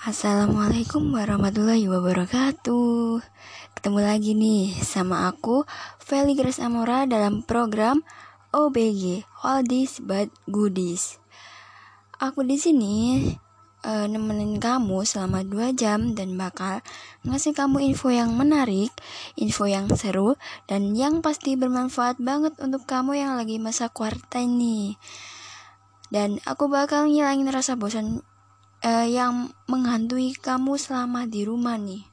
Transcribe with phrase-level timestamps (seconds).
[0.00, 3.20] Assalamualaikum warahmatullahi wabarakatuh
[3.76, 5.68] Ketemu lagi nih sama aku
[6.00, 8.00] Feli Grace Amora dalam program
[8.48, 11.20] OBG Oldies But Goodies
[12.16, 13.28] Aku di sini
[13.84, 16.80] uh, nemenin kamu selama 2 jam dan bakal
[17.28, 18.88] ngasih kamu info yang menarik,
[19.36, 24.88] info yang seru, dan yang pasti bermanfaat banget untuk kamu yang lagi masa quarantine nih.
[26.08, 28.24] Dan aku bakal ngilangin rasa bosan
[28.84, 32.04] uh, yang menghantui kamu selama di rumah nih.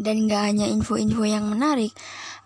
[0.00, 1.92] Dan gak hanya info-info yang menarik,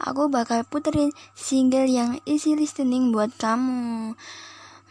[0.02, 4.16] aku bakal puterin single yang isi listening buat kamu.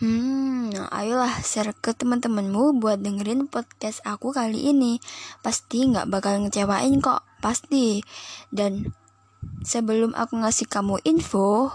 [0.04, 5.04] Hmm, ayolah share ke teman-temanmu buat dengerin podcast aku kali ini.
[5.44, 8.00] Pasti gak bakal ngecewain kok, pasti.
[8.48, 8.96] Dan
[9.64, 11.72] sebelum aku ngasih kamu info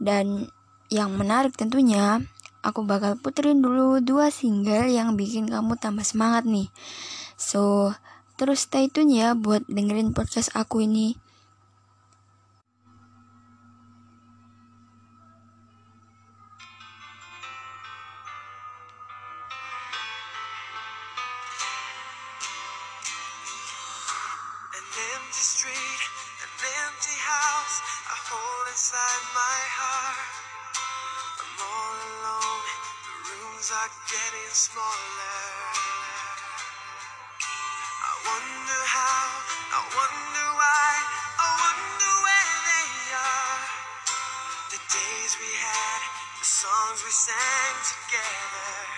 [0.00, 0.48] dan
[0.90, 2.24] yang menarik tentunya,
[2.60, 6.68] aku bakal puterin dulu dua single yang bikin kamu tambah semangat nih.
[7.40, 7.92] So,
[8.36, 11.16] terus stay tune ya buat dengerin podcast aku ini.
[33.70, 35.46] Are getting smaller.
[38.02, 39.26] I wonder how,
[39.70, 40.90] I wonder why,
[41.38, 43.62] I wonder where they are.
[44.74, 46.00] The days we had,
[46.42, 48.89] the songs we sang together.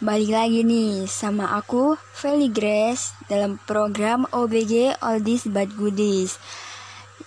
[0.00, 6.36] Balik lagi nih sama aku, Feli Grace, dalam program OBG Oldies But Goodies.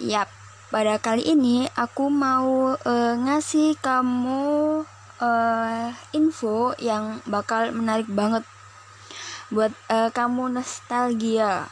[0.02, 0.28] Yap,
[0.74, 4.84] pada kali ini aku mau eh, ngasih kamu
[5.24, 5.88] eh,
[6.18, 8.44] info yang bakal menarik banget
[9.54, 11.70] buat eh, kamu nostalgia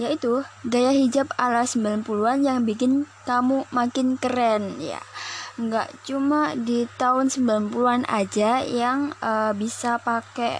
[0.00, 5.00] yaitu gaya hijab ala 90-an yang bikin kamu makin keren ya
[5.68, 10.58] nggak cuma di tahun 90-an aja yang eh, bisa pakai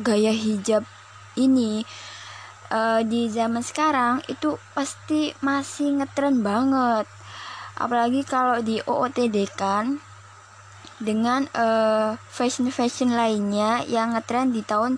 [0.00, 0.88] gaya hijab
[1.36, 1.84] ini.
[2.72, 7.04] Eh, di zaman sekarang itu pasti masih ngetren banget.
[7.76, 10.00] Apalagi kalau di OOTD kan
[10.96, 14.96] dengan eh, fashion-fashion lainnya yang ngetren di tahun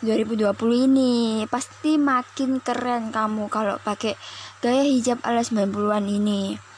[0.00, 1.44] 2020 ini.
[1.46, 4.16] Pasti makin keren kamu kalau pakai
[4.64, 6.71] gaya hijab ala 90-an ini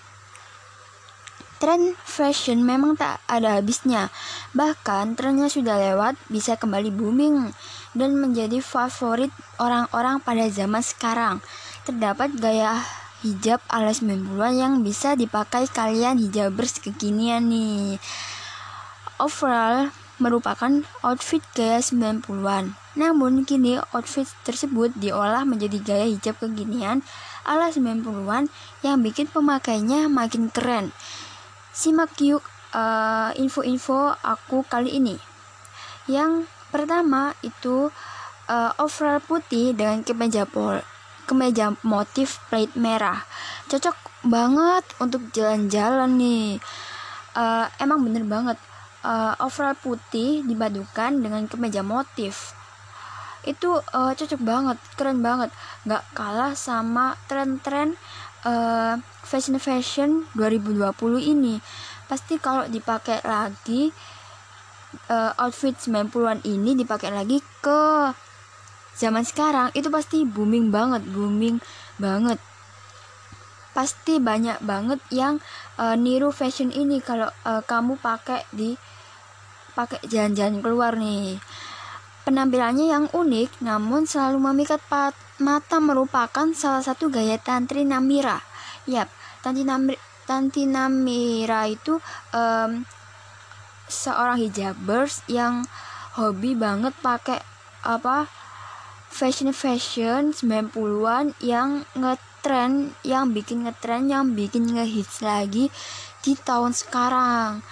[1.65, 4.13] Tren fashion memang tak ada habisnya.
[4.53, 7.57] Bahkan trennya sudah lewat bisa kembali booming
[7.97, 11.41] dan menjadi favorit orang-orang pada zaman sekarang.
[11.89, 12.85] Terdapat gaya
[13.25, 17.97] hijab ala 90-an yang bisa dipakai kalian hijabers kekinian nih.
[19.17, 19.89] Overall
[20.21, 22.77] merupakan outfit gaya 90-an.
[22.93, 27.01] Namun kini outfit tersebut diolah menjadi gaya hijab kekinian
[27.49, 28.53] ala 90-an
[28.85, 30.93] yang bikin pemakainya makin keren.
[31.75, 35.19] Simak yuk uh, info-info aku kali ini.
[36.07, 37.91] Yang pertama itu
[38.47, 40.79] uh, overall putih dengan kemeja pol
[41.25, 43.25] kemeja motif plate merah.
[43.67, 43.97] Cocok
[44.29, 46.63] banget untuk jalan-jalan nih.
[47.35, 48.61] Uh, emang bener banget.
[49.05, 52.55] Uh, overall putih dipadukan dengan kemeja motif
[53.45, 55.53] itu uh, cocok banget keren banget
[55.85, 57.97] nggak kalah sama tren-tren
[58.45, 60.85] uh, fashion fashion 2020
[61.21, 61.59] ini.
[62.07, 63.91] Pasti kalau dipakai lagi
[65.11, 68.13] uh, outfit 90-an ini dipakai lagi ke
[68.95, 71.59] zaman sekarang itu pasti booming banget booming
[71.99, 72.39] banget.
[73.75, 75.43] Pasti banyak banget yang
[75.83, 78.79] uh, niru fashion ini kalau uh, kamu pakai di
[79.75, 81.43] pakai jalan-jalan keluar nih.
[82.23, 84.81] Penampilannya yang unik namun selalu memikat
[85.43, 88.43] mata merupakan salah satu gaya tantri namira
[88.85, 89.09] Yap,
[89.41, 91.97] Tanti, Namira, Tanti Namira itu
[92.37, 92.85] um,
[93.89, 95.65] seorang hijabers yang
[96.21, 97.41] hobi banget pakai
[97.85, 98.29] apa
[99.09, 105.73] fashion fashion 90-an yang ngetren yang bikin ngetren yang bikin ngehits lagi
[106.25, 107.65] di tahun sekarang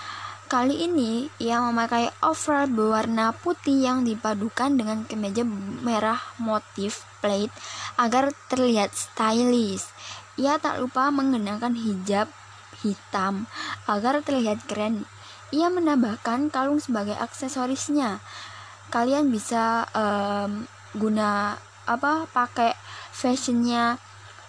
[0.53, 5.49] Kali ini ia memakai overall berwarna putih yang dipadukan dengan kemeja
[5.81, 7.49] merah motif plate
[7.97, 9.89] agar terlihat stylish.
[10.37, 12.29] Ia tak lupa mengenakan hijab
[12.85, 13.49] hitam
[13.89, 15.09] agar terlihat keren.
[15.57, 18.21] Ia menambahkan kalung sebagai aksesorisnya.
[18.93, 21.57] Kalian bisa um, guna
[21.89, 22.77] apa pakai
[23.09, 23.97] fashionnya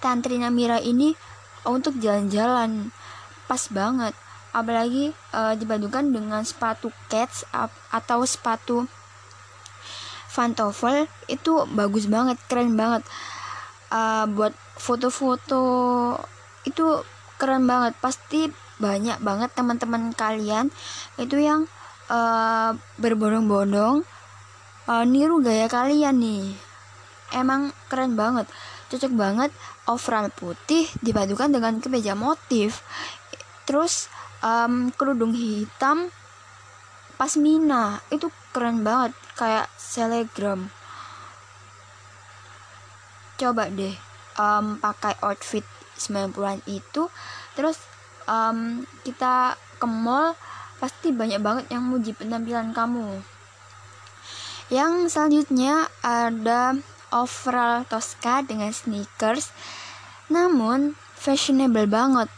[0.03, 1.15] Tantrina Mira ini
[1.63, 2.91] untuk jalan-jalan
[3.47, 4.11] pas banget
[4.53, 7.43] apalagi uh, dipadukan dengan sepatu cats
[7.89, 8.85] atau sepatu
[10.33, 13.05] pantofel itu bagus banget keren banget.
[13.93, 15.65] Uh, buat foto-foto
[16.65, 16.85] itu
[17.37, 17.93] keren banget.
[18.01, 18.49] Pasti
[18.81, 20.73] banyak banget teman-teman kalian
[21.21, 21.69] itu yang
[22.09, 24.01] uh, berbondong-bondong
[24.89, 26.45] uh, niru gaya kalian nih.
[27.33, 28.49] Emang keren banget
[28.89, 29.51] cocok banget.
[29.83, 32.81] Overall putih dipadukan dengan kemeja motif.
[33.67, 34.07] Terus
[34.43, 36.11] um, kerudung hitam
[37.15, 38.03] pasmina.
[38.11, 39.15] Itu keren banget.
[39.39, 40.69] Kayak selegram.
[43.39, 43.95] Coba deh
[44.37, 45.65] um, pakai outfit
[45.97, 47.09] 90-an itu.
[47.57, 47.79] Terus
[48.27, 50.37] um, kita ke mall
[50.77, 53.23] pasti banyak banget yang muji penampilan kamu.
[54.67, 56.77] Yang selanjutnya ada
[57.13, 59.53] overall Tosca dengan sneakers.
[60.27, 62.29] Namun fashionable banget.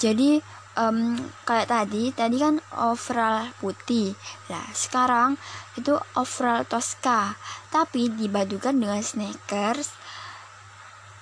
[0.00, 0.40] Jadi
[0.78, 4.14] um, kayak tadi tadi kan overall putih.
[4.52, 5.40] Lah sekarang
[5.74, 7.34] itu overall Tosca.
[7.70, 9.94] Tapi dibadukan dengan sneakers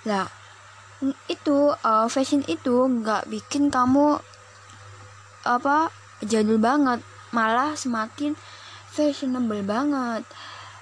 [0.07, 0.31] lah
[1.31, 4.19] itu uh, fashion itu nggak bikin kamu
[5.47, 5.93] apa
[6.25, 7.05] jadul banget.
[7.31, 8.35] Malah semakin
[8.89, 10.25] fashionable banget.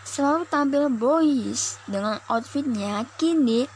[0.06, 3.66] Selalu tampil boys dengan outfitnya kini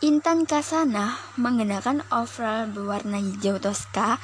[0.00, 4.16] Intan Kasana mengenakan overall berwarna hijau Tosca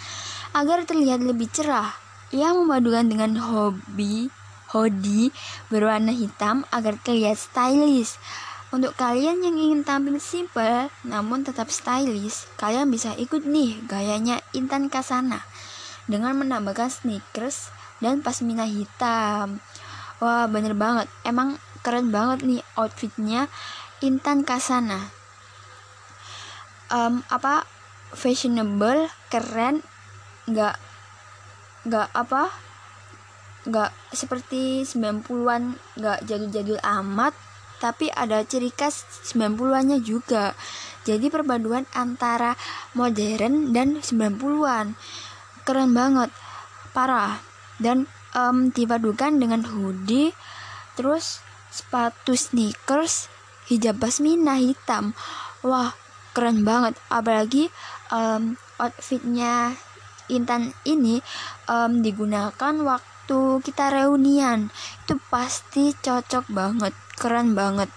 [0.57, 1.93] agar terlihat lebih cerah.
[2.33, 4.33] Ia memadukan dengan hobi
[4.73, 5.37] hoodie
[5.69, 8.17] berwarna hitam agar terlihat stylish.
[8.73, 14.89] Untuk kalian yang ingin tampil simple namun tetap stylish, kalian bisa ikut nih gayanya Intan
[14.89, 15.45] Kasana
[16.09, 17.69] dengan menambahkan sneakers
[18.01, 19.61] dan pasmina hitam.
[20.25, 21.13] Wah, bener banget.
[21.21, 23.53] Emang keren banget nih outfitnya
[24.01, 25.16] Intan Kasana
[26.93, 27.67] um, apa
[28.15, 29.83] fashionable keren
[30.47, 30.77] nggak
[31.87, 32.51] nggak apa
[33.67, 37.35] nggak seperti 90-an nggak jadul-jadul amat
[37.77, 39.05] tapi ada ciri khas
[39.37, 40.57] 90-annya juga.
[41.05, 42.57] Jadi perpaduan antara
[42.97, 44.97] modern dan 90-an
[45.69, 46.33] keren banget
[46.97, 47.39] parah.
[47.77, 50.33] Dan um, dipadukan dengan hoodie
[50.97, 53.29] terus sepatu sneakers
[53.69, 55.13] hijab basmina hitam.
[55.61, 55.93] Wah
[56.37, 57.01] keren banget.
[57.09, 57.73] Apalagi
[58.13, 59.73] um, outfitnya
[60.29, 61.25] Intan ini
[61.65, 64.69] um, digunakan waktu kita reunian.
[65.09, 67.89] Itu pasti cocok banget keren banget.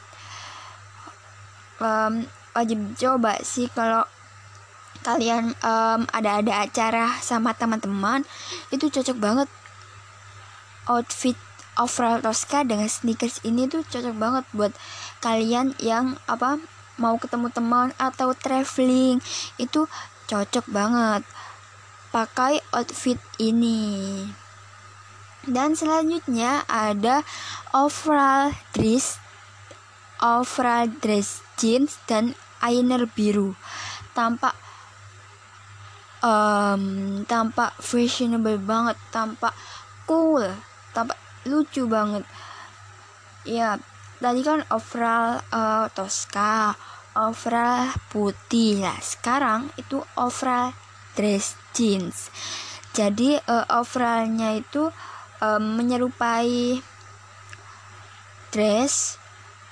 [1.84, 2.24] Um,
[2.56, 4.08] wajib coba sih kalau
[5.04, 8.24] kalian um, ada-ada acara sama teman-teman
[8.72, 9.50] itu cocok banget.
[10.88, 11.38] Outfit
[11.80, 14.74] overall Tosca dengan sneakers ini tuh cocok banget buat
[15.24, 16.60] kalian yang apa
[17.00, 19.24] mau ketemu teman atau traveling
[19.56, 19.88] itu
[20.30, 21.24] cocok banget.
[22.14, 24.28] Pakai outfit ini.
[25.48, 27.24] Dan selanjutnya ada
[27.72, 29.18] overall dress
[30.20, 33.56] overall dress jeans dan eyeliner biru.
[34.12, 34.52] Tampak
[36.20, 39.56] um, tampak fashionable banget tampak
[40.04, 40.44] cool
[40.92, 41.16] tampak
[41.48, 42.28] lucu banget.
[43.48, 43.80] Ya
[44.20, 46.76] tadi kan overall uh, Tosca
[47.18, 48.84] overall putih.
[48.84, 50.76] Lah sekarang itu overall
[51.18, 52.30] dress jeans.
[52.94, 54.92] Jadi uh, overallnya itu
[55.40, 56.84] um, menyerupai
[58.50, 59.16] dress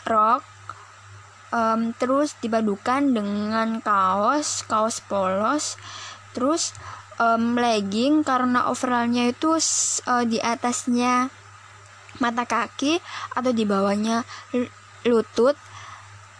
[0.07, 0.45] rok
[1.51, 5.75] um, terus dipadukan dengan kaos kaos polos
[6.37, 6.77] terus
[7.17, 11.33] um, legging karena overallnya itu uh, di atasnya
[12.17, 12.99] mata kaki
[13.33, 14.23] atau di bawahnya
[15.07, 15.55] lutut.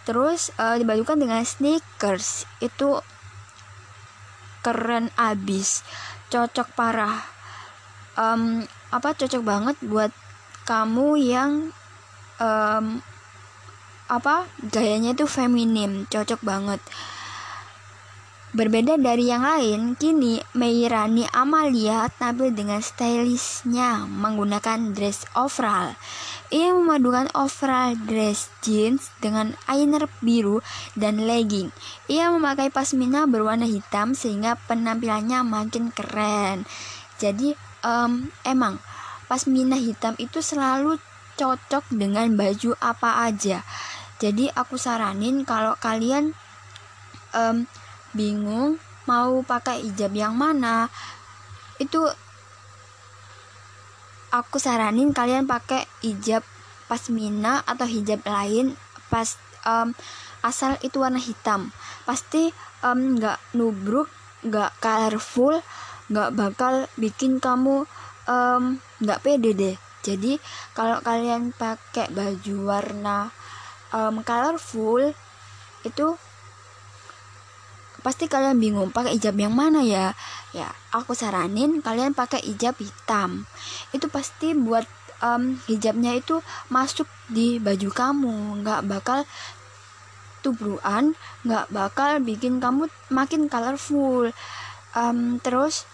[0.08, 0.80] Terus uh,
[1.20, 2.48] dengan sneakers.
[2.64, 3.04] Itu
[4.64, 5.84] keren abis.
[6.32, 7.24] Cocok parah.
[8.18, 10.10] Um, apa cocok banget buat
[10.64, 11.70] kamu yang
[12.40, 13.04] um,
[14.08, 16.08] apa gayanya itu feminim.
[16.08, 16.80] Cocok banget
[18.58, 25.94] Berbeda dari yang lain, kini Meirani Amalia tampil dengan stylishnya menggunakan dress overall.
[26.50, 30.58] Ia memadukan overall dress jeans dengan eyeliner biru
[30.98, 31.70] dan legging.
[32.10, 36.66] Ia memakai pasmina berwarna hitam sehingga penampilannya makin keren.
[37.22, 37.54] Jadi
[37.86, 38.82] um, emang
[39.30, 40.98] pasmina hitam itu selalu
[41.38, 43.62] cocok dengan baju apa aja.
[44.18, 46.34] Jadi aku saranin kalau kalian
[47.38, 47.70] um,
[48.18, 50.90] bingung mau pakai hijab yang mana?
[51.78, 52.02] Itu
[54.34, 56.42] aku saranin kalian pakai hijab
[56.90, 58.74] pasmina atau hijab lain
[59.08, 59.94] pas um,
[60.42, 61.70] asal itu warna hitam.
[62.02, 62.50] Pasti
[62.82, 64.10] nggak um, nubruk
[64.42, 65.62] nggak colorful
[66.08, 67.84] nggak bakal bikin kamu
[69.00, 69.76] nggak um, pede deh.
[70.04, 70.40] Jadi
[70.72, 73.28] kalau kalian pakai baju warna
[73.92, 75.12] um, colorful
[75.84, 76.06] itu
[78.00, 80.14] pasti kalian bingung pakai hijab yang mana ya?
[80.54, 83.44] Ya aku saranin kalian pakai hijab hitam.
[83.90, 84.86] Itu pasti buat
[85.22, 88.62] um, hijabnya itu masuk di baju kamu.
[88.62, 89.18] Nggak bakal
[90.40, 94.30] tubruan nggak bakal bikin kamu makin colorful.
[94.94, 95.84] Um, terus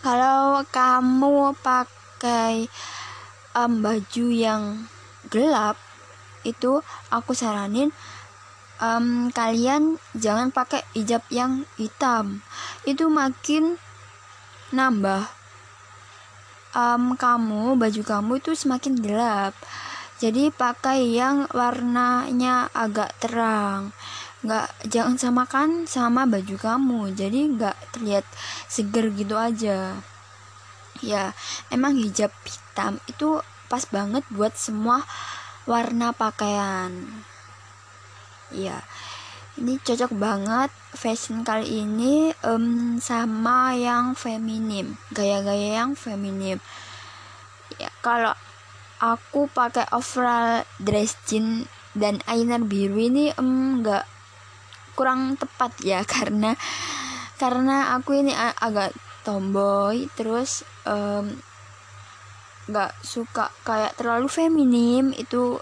[0.00, 2.70] kalau kamu pakai
[3.58, 4.86] um, baju yang
[5.28, 5.76] gelap
[6.46, 6.80] itu
[7.12, 7.92] aku saranin
[8.80, 12.42] um, kalian jangan pakai hijab yang hitam.
[12.88, 13.76] Itu makin
[14.72, 15.28] nambah.
[16.74, 19.54] Um, kamu baju kamu itu semakin gelap.
[20.20, 23.92] Jadi pakai yang warnanya agak terang.
[24.40, 27.12] Nggak jangan samakan sama baju kamu.
[27.16, 28.26] Jadi nggak terlihat
[28.68, 29.96] seger gitu aja.
[31.00, 31.32] Ya
[31.72, 33.40] emang hijab hitam itu
[33.72, 35.06] pas banget buat semua
[35.64, 36.90] warna pakaian
[38.54, 38.82] ya
[39.58, 46.62] ini cocok banget fashion kali ini um, sama yang feminim gaya-gaya yang feminim.
[47.76, 48.32] Ya kalau
[49.00, 54.12] aku pakai overall dress jean dan eyeliner biru ini enggak um,
[54.94, 56.54] kurang tepat ya karena
[57.40, 58.92] karena aku ini agak
[59.24, 61.32] tomboy terus um,
[63.02, 65.58] suka kayak terlalu feminim itu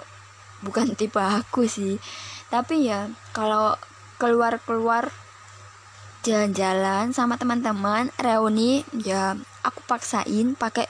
[0.61, 1.97] bukan tipe aku sih
[2.49, 3.77] tapi ya kalau
[4.17, 5.13] keluar-keluar
[6.27, 10.89] jalan-jalan sama teman-teman reuni ya aku paksain pakai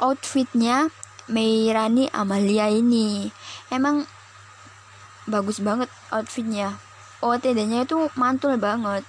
[0.00, 0.90] outfitnya
[1.26, 3.34] Meirani Amalia ini.
[3.66, 4.06] Emang
[5.26, 6.78] bagus banget outfitnya.
[7.18, 9.02] OTD-nya itu mantul banget.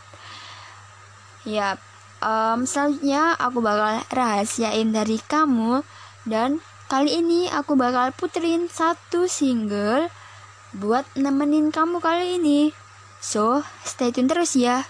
[1.45, 1.77] Ya
[2.23, 5.85] um, selanjutnya aku bakal rahasiain dari kamu
[6.25, 6.57] dan
[6.89, 10.09] kali ini aku bakal puterin satu single
[10.75, 12.71] buat nemenin kamu kali ini.
[13.23, 14.83] So, stay tune terus ya.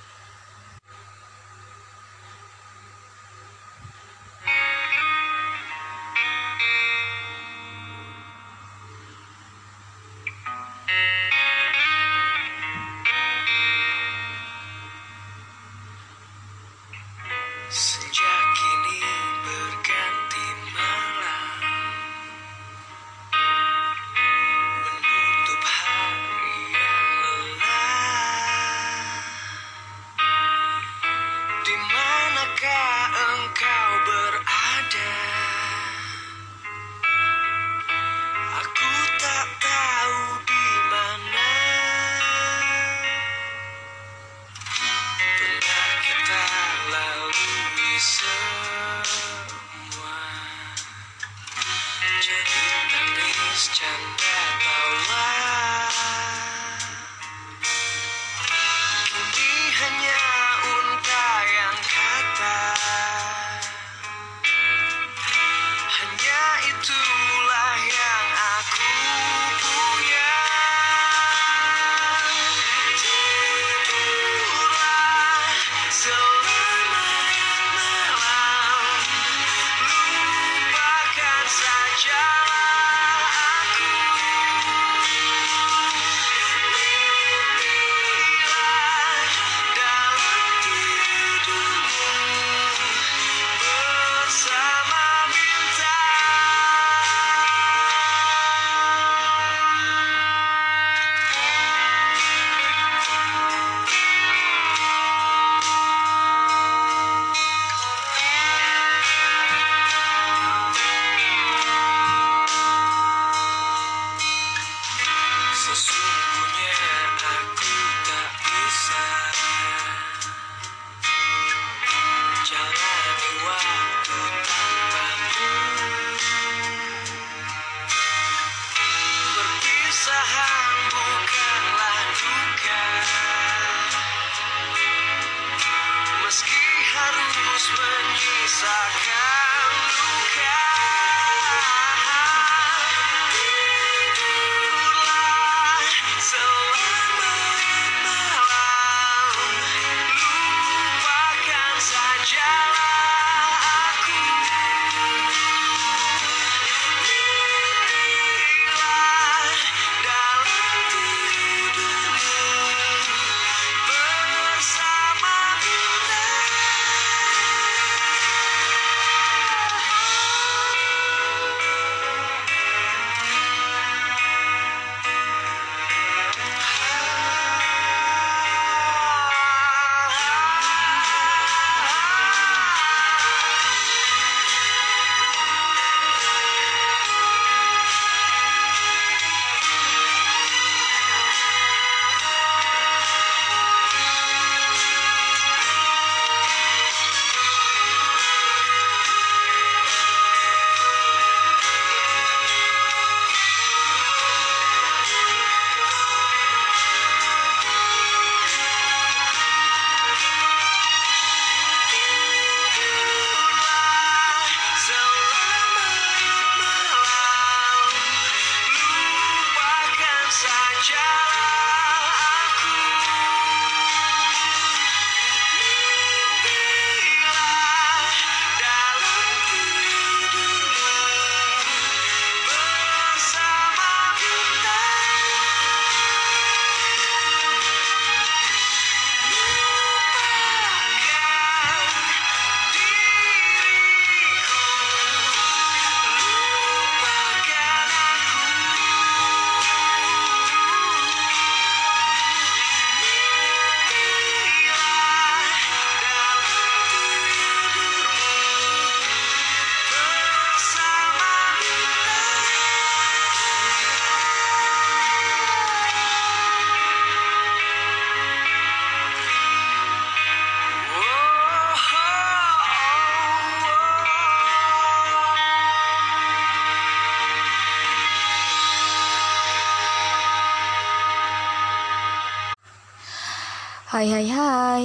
[283.97, 284.83] Hai hai hai,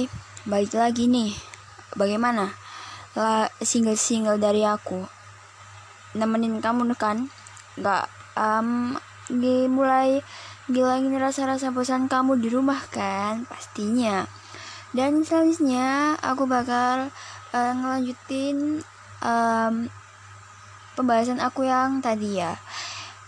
[0.49, 1.37] balik lagi nih.
[1.93, 2.49] Bagaimana?
[3.61, 5.05] Single-single dari aku.
[6.17, 7.29] Nemenin kamu kan?
[7.77, 8.97] Gak um,
[9.69, 10.17] mulai
[10.65, 13.45] ngilangin rasa-rasa bosan kamu di rumah kan?
[13.45, 14.25] Pastinya.
[14.97, 17.13] Dan selanjutnya aku bakal
[17.53, 18.81] eh, ngelanjutin
[19.21, 19.93] em,
[20.97, 22.57] pembahasan aku yang tadi ya.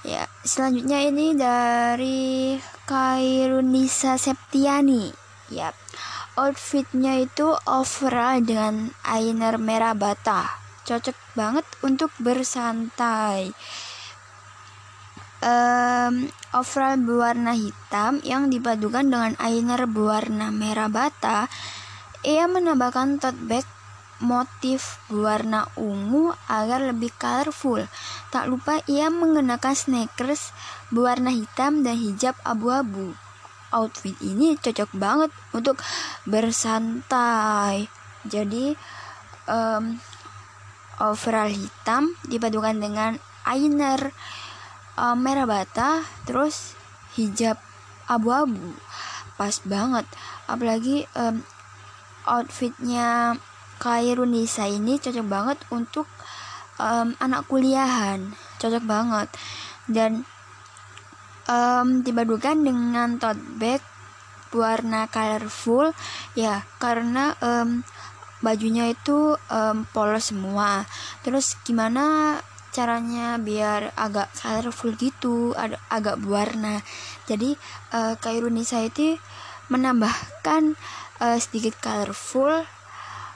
[0.02, 2.58] Ya, selanjutnya ini dari
[2.90, 5.25] Kairunisa Septiani.
[5.54, 5.78] Ya,
[6.34, 10.50] outfitnya itu overall dengan eyeliner merah bata.
[10.86, 13.54] Cocok banget untuk bersantai.
[15.46, 16.26] Em,
[16.58, 21.46] overall berwarna hitam yang dipadukan dengan eyeliner berwarna merah bata.
[22.26, 23.66] Ia menambahkan tote bag
[24.24, 27.84] motif berwarna ungu agar lebih colorful.
[28.32, 30.56] Tak lupa ia mengenakan sneakers
[30.90, 33.25] berwarna hitam dan hijab abu-abu.
[33.74, 35.82] Outfit ini cocok banget untuk
[36.28, 37.90] bersantai.
[38.26, 38.74] Jadi
[39.50, 40.00] em,
[41.02, 44.10] overall hitam dipadukan dengan eyeliner
[44.98, 46.74] um, merah bata terus
[47.16, 47.60] hijab
[48.08, 48.76] abu-abu.
[49.36, 50.08] Pas banget.
[50.48, 51.44] Apalagi um,
[52.26, 53.38] outfitnya
[53.76, 56.08] Kairunisa ini cocok banget untuk
[56.80, 58.32] um, anak kuliahan.
[58.58, 59.28] Cocok banget.
[59.86, 60.24] Dan
[61.50, 63.82] um, dipadukan dengan tote bag
[64.54, 65.92] warna colorful.
[66.38, 67.82] Ya karena um,
[68.44, 70.86] bajunya itu um, polos semua.
[71.26, 72.38] Terus gimana
[72.76, 76.84] caranya biar agak colorful gitu ada agak berwarna.
[77.26, 77.56] Jadi
[77.96, 79.16] uh, Kairunisa itu
[79.72, 80.78] menambahkan
[81.24, 82.68] uh, sedikit colorful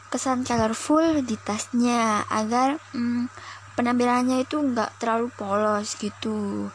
[0.10, 3.30] kesan colorful di tasnya agar um,
[3.78, 6.68] penampilannya itu nggak terlalu polos gitu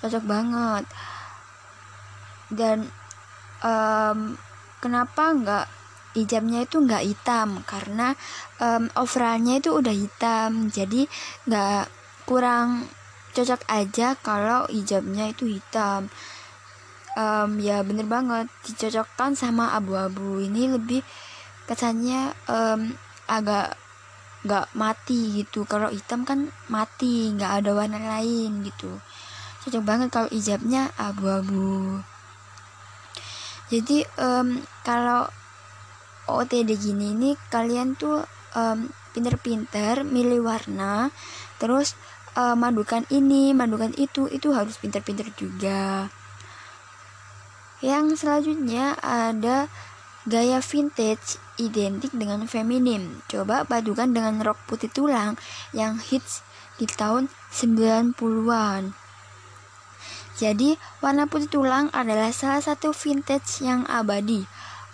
[0.00, 0.84] cocok banget.
[2.52, 2.86] Dan
[3.64, 4.38] um,
[4.78, 5.66] kenapa nggak
[6.16, 7.60] hijabnya itu nggak hitam?
[7.66, 8.14] Karena
[8.62, 10.70] um, overallnya itu udah hitam.
[10.70, 11.08] Jadi
[11.48, 11.84] nggak
[12.28, 12.86] kurang
[13.36, 16.08] cocok aja kalau hijabnya itu hitam.
[17.16, 20.44] Um, ya bener banget dicocokkan sama abu-abu.
[20.44, 21.00] Ini lebih
[21.64, 22.92] kesannya um,
[23.26, 23.74] agak
[24.46, 25.66] nggak mati gitu.
[25.66, 29.00] Kalau hitam kan mati nggak ada warna lain gitu
[29.66, 31.98] cocok banget kalau hijabnya abu-abu.
[33.66, 35.26] Jadi um, kalau
[36.30, 38.22] OTD gini ini kalian tuh
[38.54, 41.10] um, pinter-pinter milih warna
[41.58, 41.98] terus
[42.38, 46.06] uh, madukan ini madukan itu itu harus pinter-pinter juga.
[47.82, 49.66] Yang selanjutnya ada
[50.30, 53.18] gaya vintage identik dengan feminim.
[53.26, 55.34] Coba padukan dengan rok putih tulang
[55.74, 56.46] yang hits
[56.78, 59.05] di tahun 90-an
[60.36, 64.44] jadi, warna putih tulang adalah salah satu vintage yang abadi.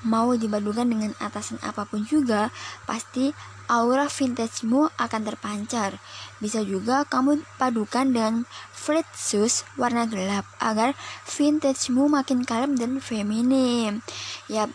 [0.07, 2.55] Mau dipadukan dengan atasan apa pun juga,
[2.87, 3.35] pasti
[3.67, 5.99] aura vintagemu akan terpancar.
[6.39, 8.35] Bisa juga kamu padukan dengan
[8.71, 10.95] flat shoes warna gelap agar
[11.27, 14.03] vintagemu makin kalem dan feminim.
[14.47, 14.67] Ya,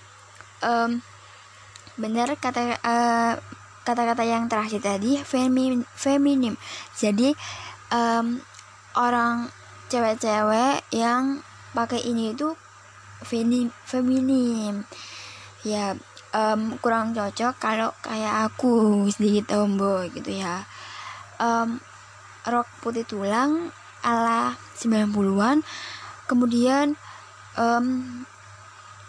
[0.64, 1.04] um,
[2.00, 3.34] benar kata uh,
[3.84, 5.88] kata-kata yang terakhir tadi feminim.
[5.96, 6.56] feminim.
[6.96, 7.36] Jadi
[7.92, 8.40] um,
[8.96, 9.52] orang
[9.88, 12.54] cewek-cewek yang pakai ini itu
[13.88, 14.86] feminim,
[15.66, 15.98] ya
[16.36, 20.68] um, kurang cocok kalau kayak aku sedikit tomboy gitu ya.
[21.38, 21.82] Um,
[22.48, 23.70] rok putih tulang
[24.02, 25.62] ala 90-an
[26.26, 26.96] kemudian
[27.60, 28.26] um,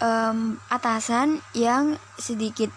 [0.02, 0.38] um,
[0.68, 2.70] atasan yang sedikit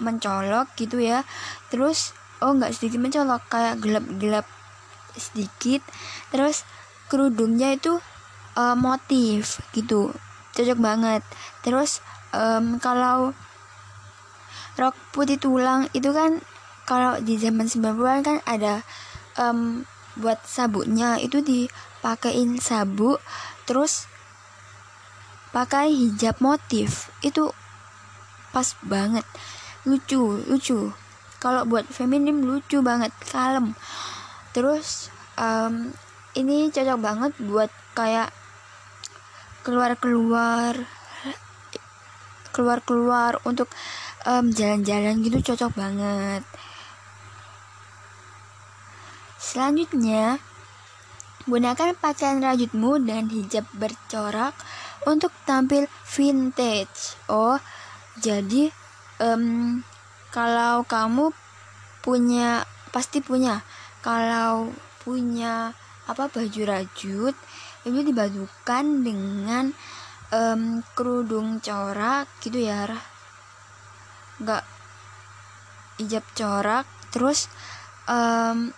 [0.00, 1.24] mencolok gitu ya.
[1.68, 4.46] Terus oh nggak sedikit mencolok kayak gelap-gelap
[5.16, 5.84] sedikit.
[6.32, 6.64] Terus
[7.10, 7.98] kerudungnya itu
[8.54, 10.14] uh, motif gitu
[10.54, 11.22] cocok banget.
[11.66, 11.98] Terus
[12.30, 13.34] um, kalau
[14.78, 16.40] rok putih tulang itu kan
[16.86, 18.82] kalau di zaman 90-an kan ada
[19.38, 19.82] um,
[20.18, 23.22] buat sabuknya itu dipakein sabuk
[23.66, 24.10] terus
[25.54, 27.10] pakai hijab motif.
[27.22, 27.54] Itu
[28.50, 29.26] pas banget.
[29.86, 30.90] Lucu lucu.
[31.40, 33.72] Kalau buat feminim lucu banget kalem.
[34.50, 35.94] Terus um,
[36.40, 38.32] ini cocok banget buat kayak
[39.60, 40.74] keluar-keluar
[42.50, 43.70] keluar-keluar untuk
[44.26, 46.44] jalan-jalan gitu cocok banget.
[49.40, 50.36] Selanjutnya
[51.48, 54.52] gunakan pakaian rajutmu dan hijab bercorak
[55.08, 57.16] untuk tampil vintage.
[57.32, 57.56] Oh
[58.20, 58.68] jadi
[59.18, 59.80] um,
[60.28, 61.32] kalau kamu
[62.04, 63.64] punya pasti punya.
[64.00, 64.72] Kalau
[65.04, 65.72] punya
[66.10, 67.36] apa baju rajut
[67.86, 69.70] itu dibadukan dengan
[70.34, 72.90] um, kerudung corak gitu ya
[74.40, 74.64] nggak
[76.00, 77.46] hijab corak terus
[78.08, 78.72] um,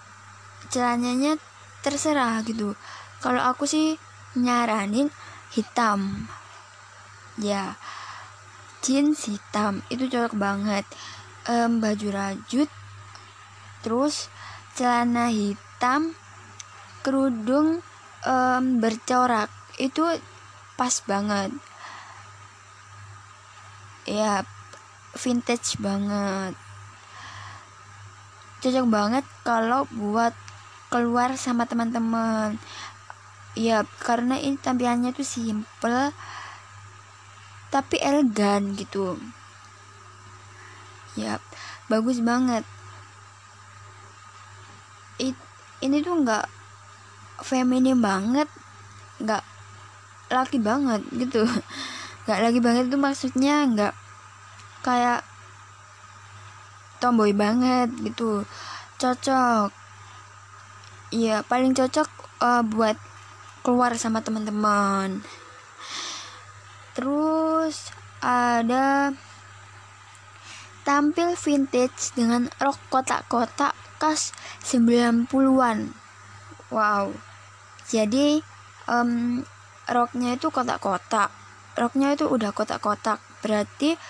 [0.72, 1.38] celananya
[1.84, 2.74] terserah gitu.
[3.22, 4.00] Kalau aku sih
[4.34, 5.12] nyaranin
[5.54, 6.26] hitam.
[7.38, 7.78] Ya
[8.82, 10.84] jeans hitam itu cocok banget.
[11.46, 12.70] Um, baju rajut
[13.82, 14.30] terus
[14.78, 16.14] celana hitam
[17.02, 17.82] kerudung
[18.24, 19.50] um, bercorak.
[19.76, 20.06] Itu
[20.78, 21.50] pas banget.
[24.06, 24.46] Ya
[25.18, 26.54] vintage banget.
[28.62, 30.34] Cocok banget kalau buat
[30.88, 32.56] keluar sama teman-teman.
[33.52, 36.14] Ya karena ini tampilannya tuh simple
[37.72, 39.16] tapi elegan gitu.
[41.16, 41.40] Ya
[41.88, 42.64] bagus banget.
[45.20, 45.36] It,
[45.84, 46.61] ini tuh nggak
[47.44, 48.48] feminim banget.
[49.22, 49.44] Nggak
[50.32, 51.44] laki banget gitu.
[52.26, 53.94] Nggak lagi banget itu maksudnya nggak
[54.86, 55.26] kayak
[57.02, 58.46] tomboy banget gitu.
[59.02, 59.74] Cocok.
[61.10, 62.08] Iya paling cocok
[62.40, 62.94] uh, buat
[63.66, 65.20] keluar sama teman-teman.
[66.94, 67.90] Terus
[68.22, 69.10] ada
[70.82, 74.34] tampil vintage dengan rok kotak-kotak khas
[74.66, 75.94] 90-an
[76.74, 77.14] wow
[77.92, 78.40] jadi
[78.88, 79.44] um,
[79.84, 81.28] roknya itu kotak-kotak.
[81.76, 83.20] Roknya itu udah kotak-kotak.
[83.44, 84.00] Berarti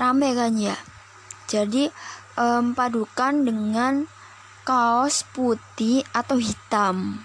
[0.00, 0.72] rame kan ya?
[1.44, 1.92] Jadi
[2.40, 4.08] um, padukan dengan
[4.64, 7.20] kaos putih atau hitam.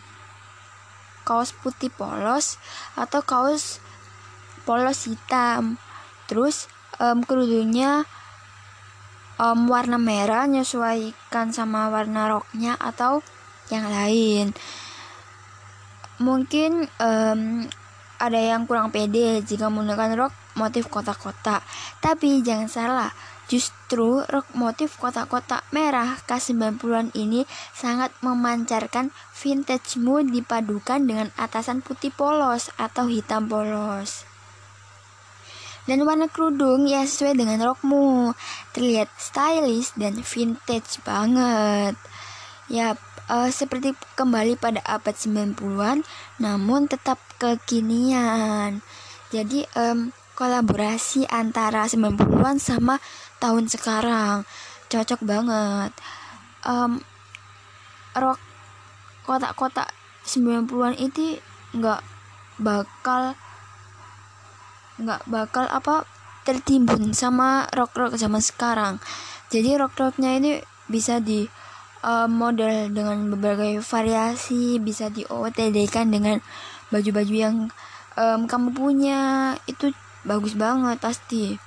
[1.24, 2.60] Kaos putih polos
[3.00, 3.80] atau kaos
[4.68, 5.80] polos hitam.
[6.28, 6.68] Terus
[7.00, 8.04] um, kerudungnya
[9.40, 13.24] um, warna merah menyesuaikan sama warna roknya atau
[13.72, 14.52] yang lain
[16.22, 17.66] mungkin um,
[18.22, 21.66] ada yang kurang pede jika menggunakan rok motif kotak-kotak.
[21.98, 23.12] Tapi jangan salah,
[23.50, 31.82] justru rok motif kotak-kotak merah khas 90-an ini sangat memancarkan vintage mood dipadukan dengan atasan
[31.82, 34.30] putih polos atau hitam polos.
[35.90, 38.38] Dan warna kerudung ya sesuai dengan rokmu,
[38.78, 41.98] terlihat stylish dan vintage banget.
[42.70, 42.96] Ya,
[43.32, 46.04] uh, seperti kembali pada abad 90-an
[46.44, 48.84] namun tetap kekinian.
[49.32, 53.00] Jadi um, kolaborasi antara 90-an sama
[53.40, 54.44] tahun sekarang.
[54.92, 55.96] Cocok banget.
[56.68, 57.00] Um,
[58.14, 58.38] rock
[59.24, 59.88] kotak-kotak
[60.28, 61.40] 90-an itu
[61.72, 62.04] nggak
[62.60, 63.34] bakal
[65.00, 66.06] nggak bakal apa
[66.44, 69.00] tertimbun sama rock-rock zaman sekarang.
[69.50, 70.60] Jadi rock-rocknya ini
[70.92, 71.48] bisa di
[72.02, 76.42] uh, model dengan berbagai variasi bisa di OTD kan dengan
[76.90, 77.58] baju-baju yang
[78.18, 79.22] um, kamu punya.
[79.66, 79.94] Itu
[80.26, 81.58] bagus banget pasti.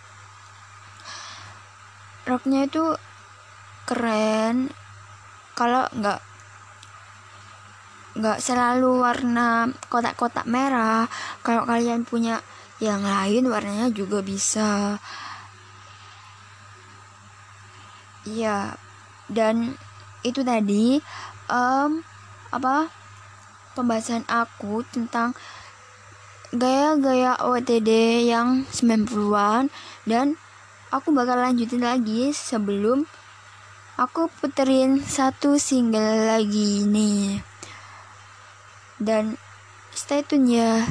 [2.26, 2.94] Roknya itu
[3.88, 4.70] keren.
[5.54, 6.20] Kalau nggak
[8.14, 11.10] nggak selalu warna kotak-kotak merah
[11.42, 12.38] kalau kalian punya
[12.78, 14.98] yang lain warnanya juga bisa.
[18.24, 18.78] Iya
[19.28, 19.76] dan
[20.24, 20.98] itu tadi
[21.52, 22.00] um,
[22.48, 22.88] apa
[23.76, 25.36] pembahasan aku tentang
[26.54, 29.68] gaya-gaya OTD yang 90-an
[30.08, 30.38] dan
[30.94, 33.04] aku bakal lanjutin lagi sebelum
[33.98, 37.42] aku puterin satu single lagi nih.
[39.02, 39.34] Dan
[39.90, 40.86] stay tune ya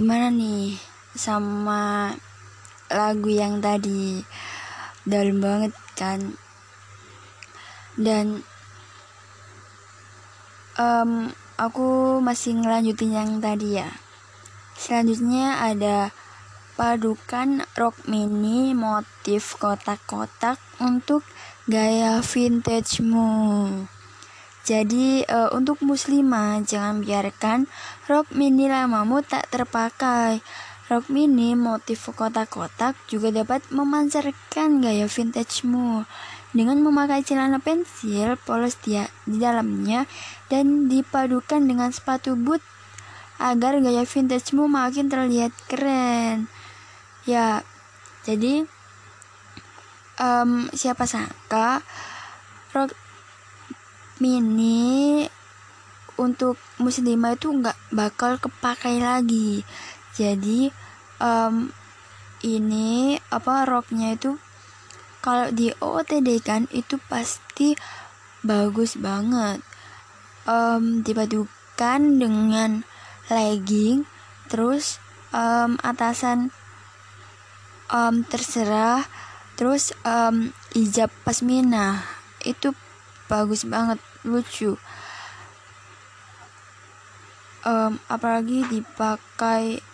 [0.00, 0.80] gimana nih
[1.12, 2.08] sama
[2.88, 4.24] lagu yang tadi?
[5.04, 6.40] Dalam banget kan.
[8.00, 8.40] Dan
[10.80, 11.28] em,
[11.60, 13.92] aku masih ngelanjutin yang tadi ya.
[14.72, 16.16] Selanjutnya ada
[16.80, 21.28] padukan rock mini motif kotak-kotak untuk
[21.68, 23.84] gaya vintage-mu
[24.70, 27.66] jadi eh, untuk muslimah jangan biarkan
[28.06, 30.38] rok mini lamamu tak terpakai
[30.90, 36.02] Rok mini motif kotak-kotak juga dapat memancarkan gaya vintage-mu
[36.50, 40.10] dengan memakai celana pensil polos dia di dalamnya
[40.50, 42.58] dan dipadukan dengan sepatu boot
[43.38, 46.50] agar gaya vintage-mu makin terlihat keren.
[47.22, 47.62] Ya,
[48.26, 48.66] jadi
[50.18, 51.86] em, siapa sangka
[52.74, 52.90] rok
[54.20, 55.24] mini
[56.20, 59.64] untuk muslimah itu nggak bakal kepakai lagi.
[60.12, 60.68] Jadi
[61.16, 61.72] em,
[62.44, 64.36] ini apa roknya itu
[65.24, 67.72] kalau di OOTD kan itu pasti
[68.44, 69.64] bagus banget.
[70.44, 72.84] Em, dipadukan dengan
[73.32, 74.04] legging
[74.52, 75.00] terus
[75.32, 76.52] em, atasan
[77.88, 79.08] em, terserah
[79.56, 82.04] terus em, hijab pasmina
[82.44, 82.72] itu
[83.28, 84.76] bagus banget lucu
[87.60, 89.84] Em, apalagi dipakai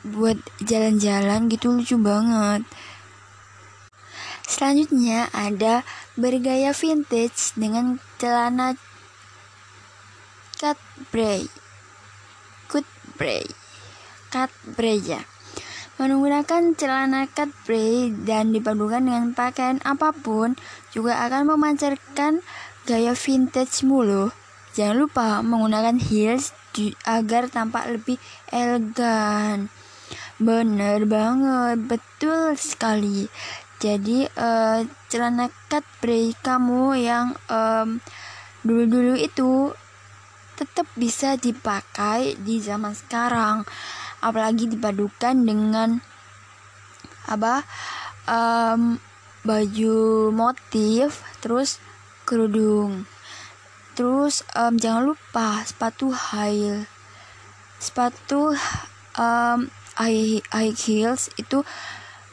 [0.00, 2.64] buat jalan-jalan gitu lucu banget.
[4.48, 5.84] Selanjutnya ada
[6.16, 8.80] bergaya vintage dengan celana
[10.56, 10.80] cut
[11.12, 11.44] bray.
[12.72, 12.88] Cut
[13.20, 13.44] bray.
[14.32, 15.20] Cut bray ya.
[16.00, 20.56] Menggunakan celana cut bray dan dipadukan dengan pakaian apa pun
[20.94, 22.38] juga akan memancarkan
[22.86, 24.30] gaya vintage mulu.
[24.78, 26.54] Jangan lupa menggunakan heels
[27.06, 28.18] agar tampak lebih
[28.50, 29.70] elegan.
[30.38, 33.30] Bener banget, betul sekali.
[33.78, 34.80] Jadi eh,
[35.10, 38.02] celana cut bray kamu yang em,
[38.66, 39.70] dulu-dulu itu
[40.54, 43.62] tetap bisa dipakai di zaman sekarang.
[44.24, 46.02] Apalagi dipadukan dengan
[47.30, 47.62] apa
[48.26, 48.98] em,
[49.44, 51.78] baju motif, terus
[52.24, 53.04] kerudung.
[53.94, 56.82] Terus em, jangan lupa sepatu high
[57.78, 58.56] sepatu
[59.14, 59.70] em,
[60.00, 61.62] high, high heels itu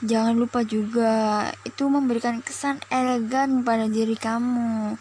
[0.02, 1.52] jangan lupa juga.
[1.68, 4.98] Itu memberikan kesan elegan pada diri kamu.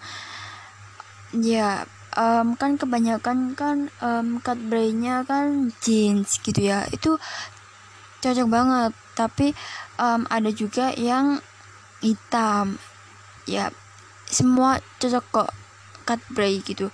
[1.32, 6.84] Ya em, kan kebanyakan kan em, cut bray-nya kan jeans gitu ya.
[6.92, 7.16] Itu
[8.20, 8.92] cocok banget.
[9.16, 9.56] Tapi
[9.96, 11.40] em, ada juga yang
[12.04, 12.80] hitam.
[13.44, 13.72] Ya
[14.28, 15.50] semua cocok kok.
[16.04, 16.88] Cut bray gitu.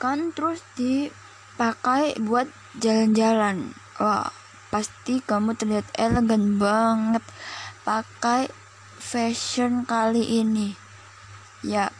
[0.00, 2.48] Kan terus dipakai buat
[2.80, 3.76] jalan-jalan.
[4.00, 4.32] Wah
[4.70, 7.24] pasti kamu terlihat elegan banget.
[7.84, 8.48] Pakai
[9.00, 10.76] fashion kali ini.
[11.64, 11.92] Ya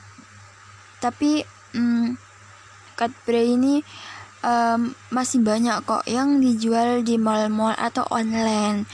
[1.01, 2.17] tapi hmm,
[2.97, 3.81] cut bray ini
[4.45, 8.85] em, masih banyak kok yang dijual di mall-mall atau online.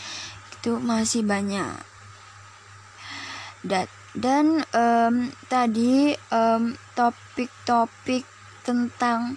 [0.55, 1.96] Itu masih banyak
[3.67, 6.17] dan dan em, tadi
[6.97, 8.25] topik-topik
[8.65, 9.37] tentang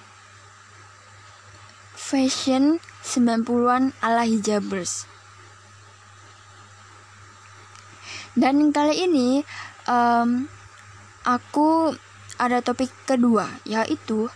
[1.99, 5.03] fashion 90-an ala hijabers.
[8.39, 9.43] Dan kali ini
[9.83, 10.47] em,
[11.27, 11.91] aku
[12.39, 14.31] ada topik kedua yaitu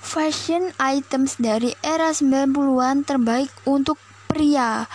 [0.00, 4.00] fashion items dari era 90-an terbaik untuk
[4.32, 4.88] pria.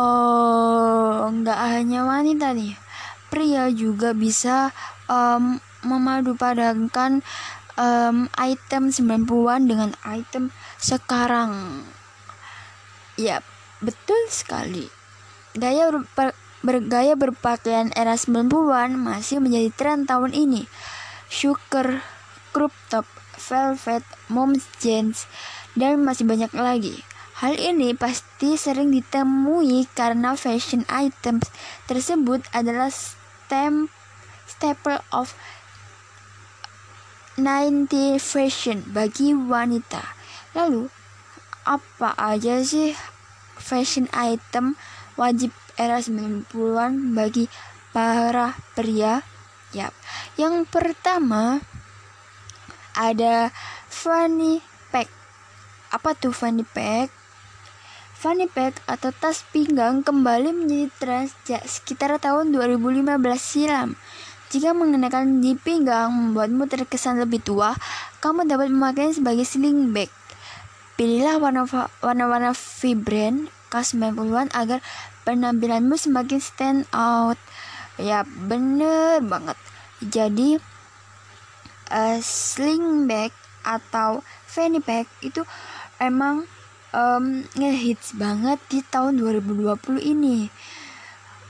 [0.00, 2.87] Oh, nggak hanya wanita nih.
[3.28, 4.72] Pria juga bisa
[5.08, 7.20] em, memadupadankan
[7.78, 10.50] em, item 90-an dengan item
[10.80, 11.84] sekarang.
[13.18, 13.42] Ya,
[13.82, 14.88] betul sekali.
[15.58, 20.66] Gaya berpa- bergaya berpakaian era 90-an masih menjadi tren tahun ini.
[21.30, 22.02] Sugar,
[22.50, 23.06] crop top,
[23.38, 25.30] velvet, mom's jeans,
[25.78, 27.06] dan masih banyak lagi.
[27.38, 31.46] Hal ini pasti sering ditemui karena fashion items
[31.86, 32.90] tersebut adalah
[33.48, 33.88] stem,
[34.44, 35.32] staple of
[37.40, 40.04] 90 fashion bagi wanita.
[40.52, 40.92] Lalu,
[41.64, 42.92] apa aja sih
[43.56, 44.76] fashion item
[45.16, 45.48] wajib
[45.80, 47.48] era 90-an bagi
[47.96, 49.24] para pria?
[49.72, 49.96] Yap.
[50.36, 51.64] Yang pertama
[52.92, 53.48] ada
[53.88, 54.60] fanny
[54.92, 55.08] pack.
[55.88, 57.17] Apa tuh fanny pack?
[58.18, 63.94] Fanny pack atau tas pinggang kembali menjadi tren sejak sekitar tahun 2015 silam.
[64.50, 67.78] Jika mengenakan di pinggang membuatmu terkesan lebih tua,
[68.18, 70.10] kamu dapat memakainya sebagai sling bag.
[70.98, 71.38] pilihlah
[72.02, 74.82] warna-warna vibrant khas 90-an agar
[75.22, 77.38] penampilanmu semakin stand out.
[78.02, 79.54] Ya, bener banget.
[80.02, 80.58] Jadi
[81.94, 83.30] eh, sling bag
[83.62, 85.46] atau fanny pack itu
[86.02, 86.50] emang
[86.92, 90.48] em, ngehits banget di tahun 2020 ini.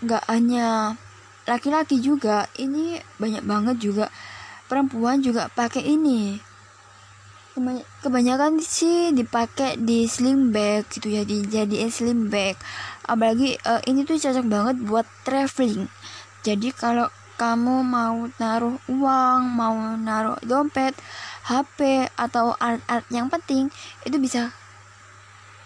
[0.02, 0.94] Gak hanya
[1.48, 4.06] laki-laki juga, ini banyak banget juga
[4.68, 6.38] perempuan juga pakai ini.
[7.56, 12.54] Kebany- Kebanyakan sih dipakai di sling bag gitu ya, dijadiin sling bag.
[13.08, 15.90] Apalagi eh, ini tuh cocok banget buat traveling.
[16.46, 20.94] Jadi kalau kamu mau naruh uang, mau naruh dompet,
[21.46, 23.70] HP atau alat-alat yang penting
[24.02, 24.52] itu bisa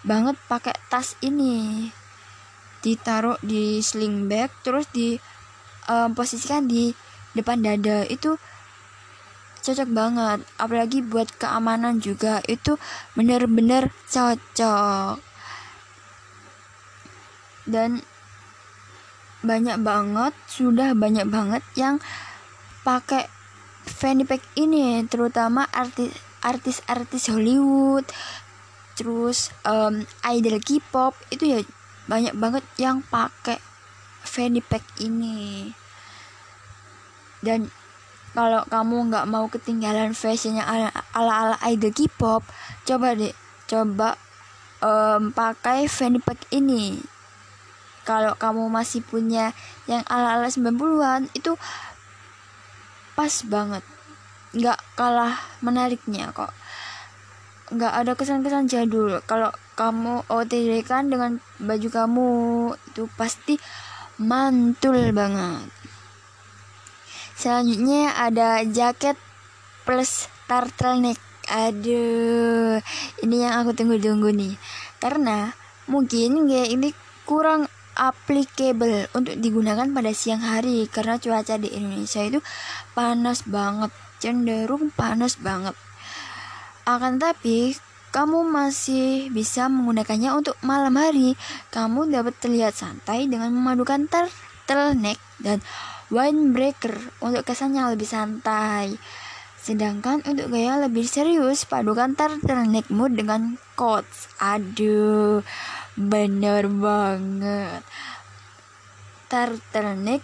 [0.02, 1.88] banget pakai tas ini.
[2.82, 5.18] Ditaruh di sling bag terus di
[5.86, 6.94] em, posisikan di
[7.34, 8.06] depan dada.
[8.06, 8.38] Itu
[9.62, 12.42] cocok banget apalagi buat keamanan juga.
[12.50, 12.78] Itu
[13.14, 15.22] bener-bener cocok.
[17.62, 18.02] Dan
[19.42, 21.98] banyak banget sudah banyak banget yang
[22.86, 23.26] pakai
[23.82, 28.06] fanny pack ini terutama artis artis-artis Hollywood
[29.02, 31.58] terus em, idol K-pop itu ya
[32.06, 33.58] banyak banget yang pakai
[34.22, 35.74] fanny pack ini.
[37.42, 37.66] Dan
[38.30, 42.46] kalau kamu nggak mau ketinggalan fashionnya ala ala idol K-pop
[42.86, 43.34] coba deh
[43.66, 44.14] coba
[44.78, 47.02] em, pakai fanny pack ini.
[48.06, 49.50] Kalau kamu masih punya
[49.90, 51.58] yang ala-ala 90-an itu
[53.18, 53.82] pas banget.
[54.54, 56.54] Nggak kalah menariknya kok
[57.72, 59.18] nggak ada kesan-kesan jadul.
[59.24, 62.28] Kalau kamu OTD kan dengan baju kamu
[62.92, 63.56] itu pasti
[64.20, 65.66] mantul banget.
[67.34, 69.16] Selanjutnya ada jaket
[69.88, 71.18] plus turtleneck.
[71.50, 72.78] Aduh
[73.24, 74.54] ini yang aku tunggu-tunggu nih.
[75.02, 75.50] Karena
[75.90, 76.88] mungkin kayak ini
[77.26, 82.40] kurang applicable untuk digunakan pada siang hari karena cuaca di Indonesia itu
[82.96, 85.76] panas banget cenderung panas banget
[86.82, 87.78] akan tapi
[88.12, 91.32] kamu masih bisa menggunakannya untuk malam hari.
[91.72, 95.64] Kamu dapat terlihat santai dengan memadukan turtleneck dan
[96.12, 96.92] windbreaker
[97.24, 99.00] untuk kesan yang lebih santai.
[99.56, 105.40] Sedangkan untuk gaya lebih serius padukan turtleneckmu dengan coats aduh
[105.96, 107.80] bener banget.
[109.32, 110.20] Turtleneck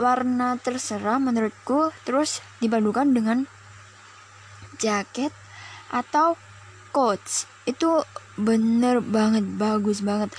[0.00, 3.46] warna terserah menurutku terus dipadukan dengan
[4.80, 5.30] jaket
[5.90, 6.38] atau
[6.94, 8.02] coats itu
[8.38, 10.32] bener banget bagus banget.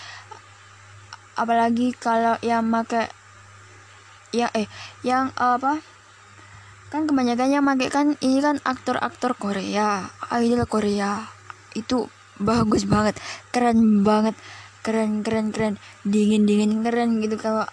[1.35, 3.07] Apalagi kalau yang make
[4.31, 4.67] ya eh
[5.03, 5.83] yang apa
[6.91, 11.27] kan kebanyakan yang make kan ini kan aktor-aktor Korea idol Korea.
[11.71, 13.15] Itu bagus banget
[13.53, 14.35] keren banget
[14.83, 15.75] keren keren keren.
[16.03, 17.63] Dingin dingin keren gitu kalau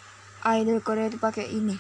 [0.46, 1.74] idol Korea itu pakai ini.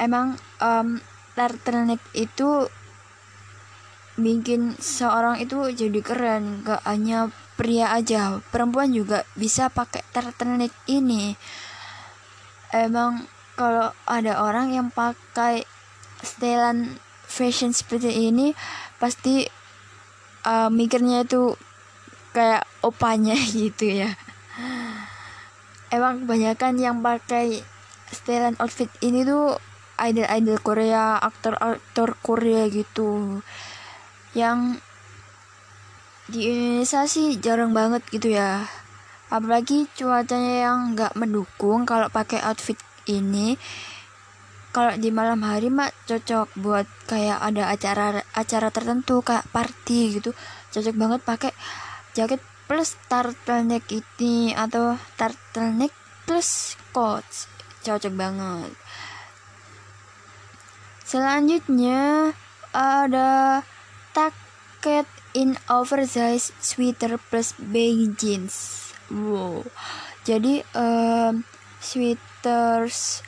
[0.00, 0.96] Emang um,
[1.36, 2.64] turtleneck itu
[4.20, 8.40] bikin seorang itu jadi keren gak hanya pria aja.
[8.48, 11.36] Perempuan juga bisa pakai turtleneck ini.
[12.72, 13.26] Emang
[13.58, 15.68] kalau ada orang yang pakai
[16.24, 16.96] setelan
[17.28, 18.56] fashion seperti ini
[18.96, 19.44] pasti
[20.48, 21.52] uh, mikirnya itu
[22.32, 24.16] kayak opanya gitu ya.
[25.90, 27.60] Emang kebanyakan yang pakai
[28.08, 29.58] setelan outfit ini tuh
[30.00, 33.44] idol-idol Korea aktor-aktor Korea gitu
[34.36, 34.78] yang
[36.30, 38.62] di Indonesia sih jarang banget gitu ya.
[39.30, 42.78] Apalagi cuacanya yang nggak mendukung kalau pakai outfit
[43.10, 43.58] ini.
[44.70, 50.30] Kalau di malam hari mah cocok buat kayak ada acara acara tertentu kayak party gitu.
[50.70, 51.52] Cocok banget pakai
[52.14, 52.38] jaket
[52.70, 55.90] plus turtleneck ini atau turtleneck
[56.22, 57.50] plus coats.
[57.82, 58.70] Cocok banget.
[61.02, 62.30] Selanjutnya
[62.70, 63.58] ada
[64.12, 68.90] taket in oversize sweater plus baggy jeans.
[69.10, 69.66] Wow.
[70.26, 71.42] Jadi um,
[71.82, 73.24] sweaters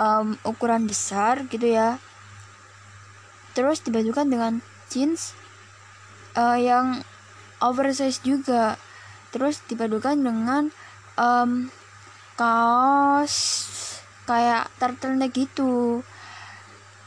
[0.00, 2.00] um, ukuran besar gitu ya.
[3.54, 4.52] Terus dibajukan dengan
[4.88, 5.34] jeans
[6.34, 7.02] uh, yang
[7.60, 8.78] oversize juga.
[9.30, 10.74] Terus dipadukan dengan
[11.14, 11.70] um,
[12.34, 13.36] kaos
[14.26, 16.02] kayak turtleneck gitu.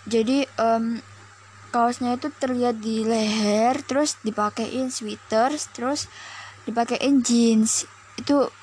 [0.04, 1.00] Jadi um,
[1.74, 6.06] kaosnya itu terlihat di leher terus dipakein sweaters terus
[6.70, 7.90] dipakein jeans
[8.22, 8.54] itu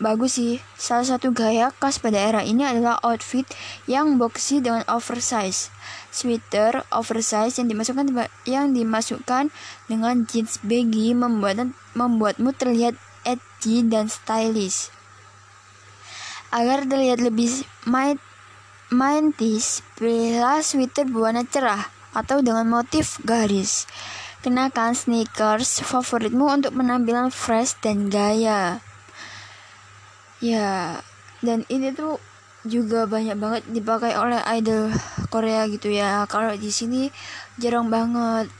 [0.00, 0.58] bagus sih.
[0.80, 3.44] Salah satu gaya khas pada era ini adalah outfit
[3.84, 5.68] yang boxy dengan oversize.
[6.08, 8.08] Sweater oversize yang dimasukkan
[8.48, 9.52] yang dimasukkan
[9.86, 12.96] dengan jeans baggy membuat membuatmu terlihat
[13.28, 14.88] edgy dan stylish.
[16.50, 18.18] Agar terlihat lebih might
[18.90, 23.86] Maintis, pilihlah sweater berwarna cerah atau dengan motif garis.
[24.42, 28.82] Kenakan sneakers favoritmu untuk penampilan fresh dan gaya.
[30.42, 30.98] Ya,
[31.38, 32.18] dan ini tuh
[32.66, 34.90] juga banyak banget dipakai oleh idol
[35.30, 36.26] Korea gitu ya.
[36.26, 37.14] Kalau di sini
[37.62, 38.50] jarang banget.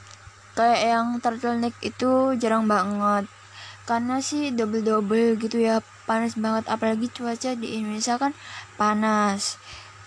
[0.55, 3.27] Kayak yang turtleneck itu jarang banget.
[3.83, 8.35] Karena sih double-double gitu ya, panas banget apalagi cuaca di Indonesia kan
[8.75, 9.60] panas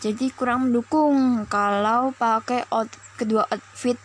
[0.04, 3.96] jadi kurang mendukung kalau pakai out kedua outfit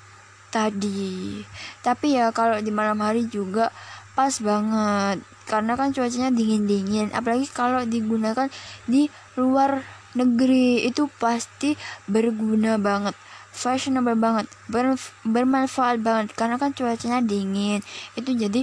[0.55, 1.43] tadi.
[1.83, 3.75] Tapi ya kalau di malam hari juga
[4.15, 5.19] pas banget.
[5.51, 7.11] Karena kan cuacanya dingin-dingin.
[7.11, 8.47] Apalagi kalau digunakan
[8.87, 9.83] di luar
[10.15, 11.75] negeri itu pasti
[12.07, 13.19] berguna banget.
[13.51, 14.47] Fashionable banget.
[14.71, 14.95] Ber,
[15.27, 16.31] bermanfaat banget.
[16.39, 17.83] Karena kan cuacanya dingin.
[18.15, 18.63] Itu jadi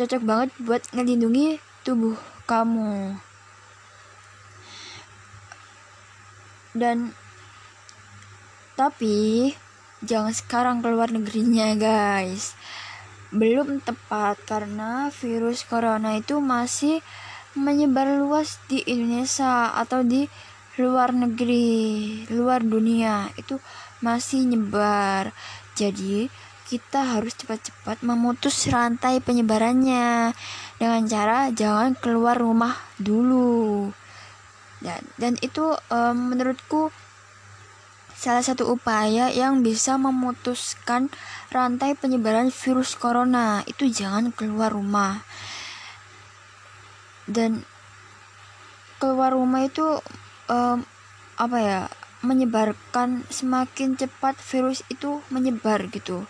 [0.00, 2.16] cocok banget buat ngelindungi tubuh
[2.48, 3.20] kamu
[6.76, 7.12] dan
[8.78, 9.52] tapi
[10.00, 12.56] jangan sekarang keluar negerinya guys.
[13.30, 17.04] Belum tepat karena virus corona itu masih
[17.54, 20.26] menyebar luas di Indonesia atau di
[20.80, 23.28] luar negeri, luar dunia.
[23.36, 23.60] Itu
[24.00, 25.30] masih nyebar.
[25.76, 26.32] Jadi,
[26.70, 30.32] kita harus cepat-cepat memutus rantai penyebarannya.
[30.80, 33.90] Dengan cara jangan keluar rumah dulu
[34.80, 36.88] dan dan itu um, menurutku
[38.20, 41.08] salah satu upaya yang bisa memutuskan
[41.48, 43.64] rantai penyebaran virus corona.
[43.64, 45.24] Itu jangan keluar rumah.
[47.24, 47.64] Dan
[49.00, 50.04] keluar rumah itu
[50.52, 50.84] um,
[51.40, 51.80] apa ya
[52.20, 56.28] menyebarkan semakin cepat virus itu menyebar gitu.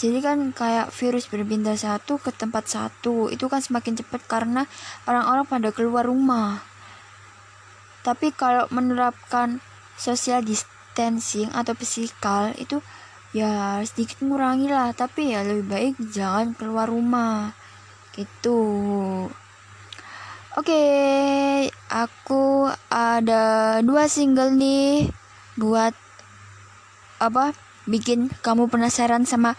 [0.00, 4.64] Jadi kan kayak virus berpindah satu ke tempat satu itu kan semakin cepat karena
[5.04, 6.69] orang-orang pada keluar rumah
[8.00, 9.60] tapi kalau menerapkan
[10.00, 12.80] social distancing atau physical itu
[13.36, 14.96] ya sedikit mengurangi lah.
[14.96, 17.52] Tapi ya lebih baik jangan keluar rumah.
[18.16, 18.60] Gitu.
[20.58, 25.06] Oke okay, aku ada dua single nih
[25.54, 25.94] buat
[27.22, 27.54] apa
[27.86, 29.54] bikin kamu penasaran sama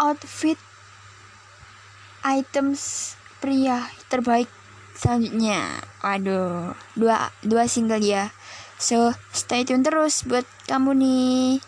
[0.00, 0.58] outfit
[2.24, 4.48] items pria terbaik
[4.94, 5.82] selanjutnya.
[6.00, 8.30] Waduh dua dua single ya.
[8.78, 11.62] So stay tune terus buat kamu nih.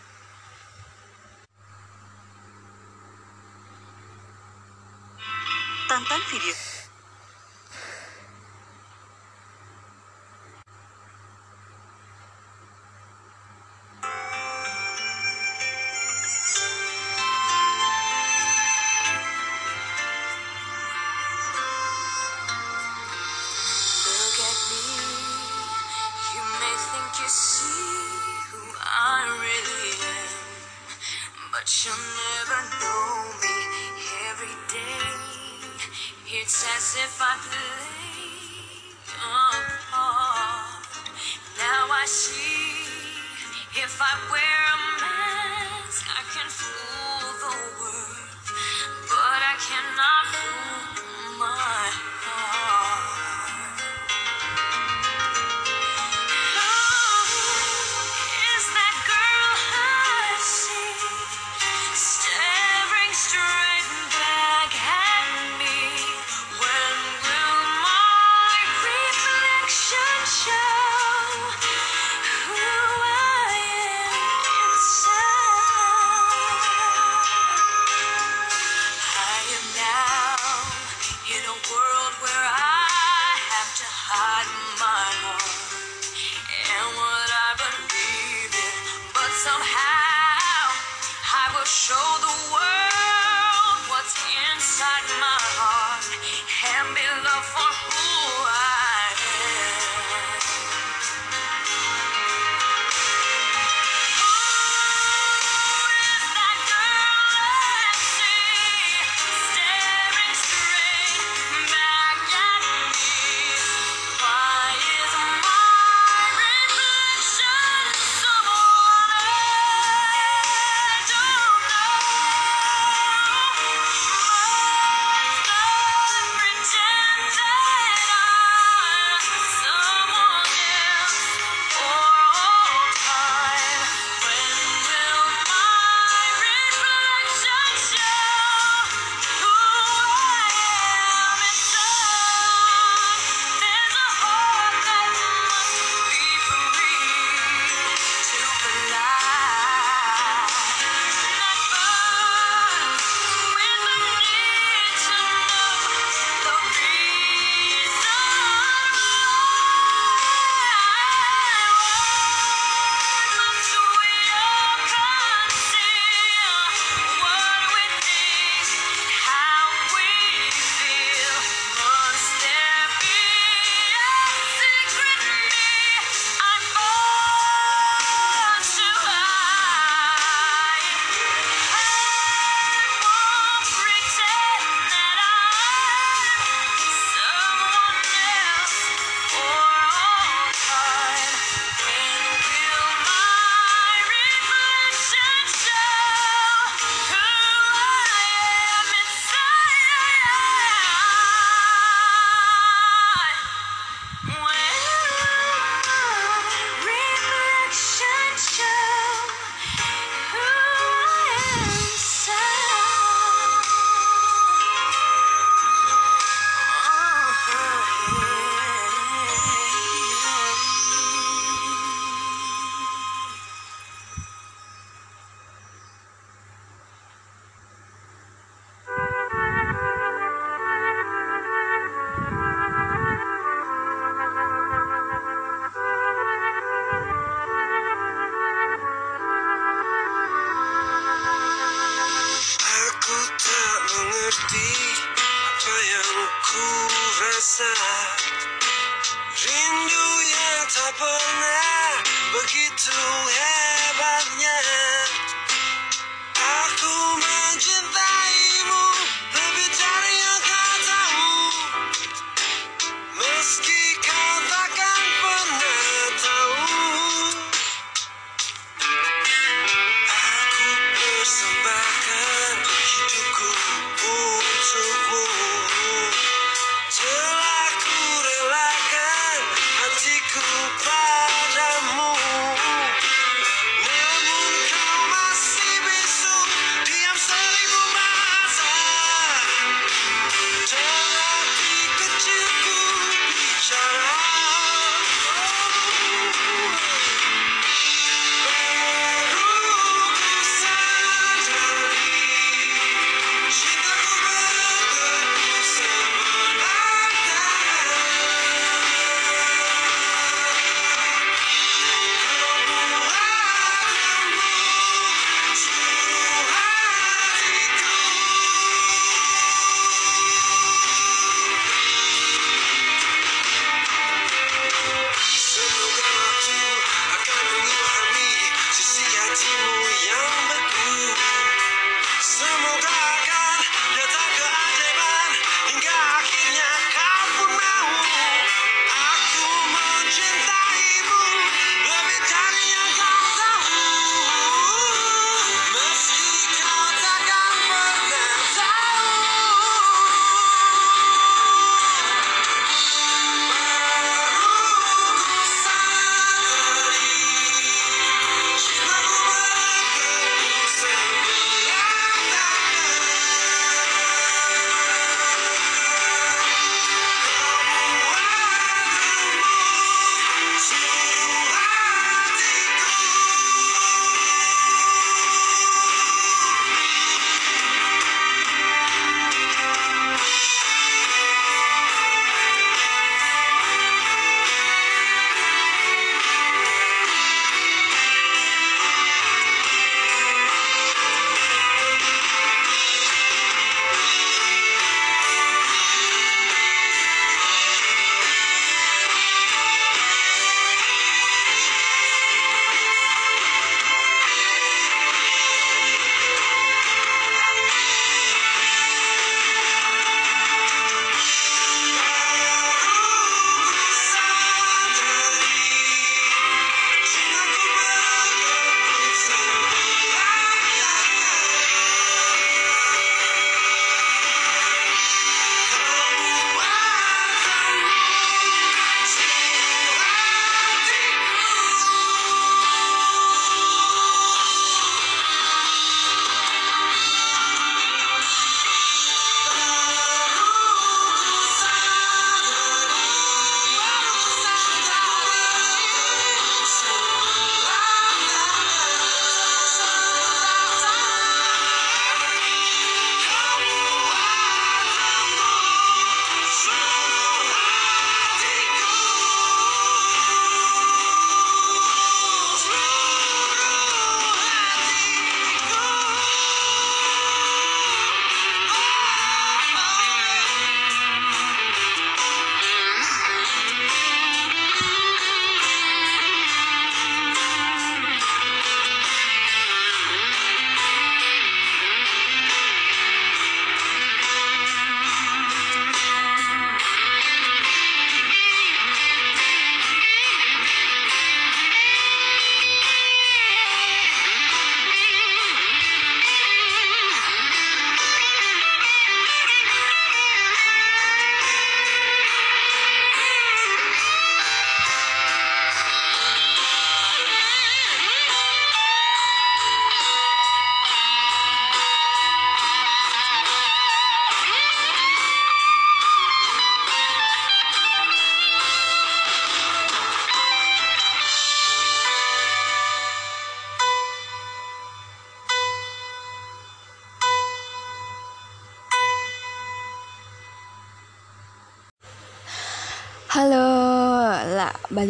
[5.87, 6.66] Tonton video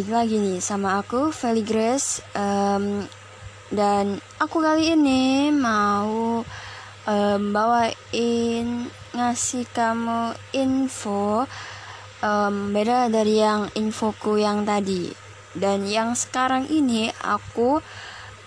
[0.08, 2.24] balik lagi nih sama aku Feli Grace.
[2.32, 3.04] Em,
[3.68, 6.48] dan aku kali ini mau
[7.04, 11.44] um, bawain ngasih kamu info
[12.24, 15.12] um, beda dari yang infoku yang tadi.
[15.52, 17.84] Dan yang sekarang ini aku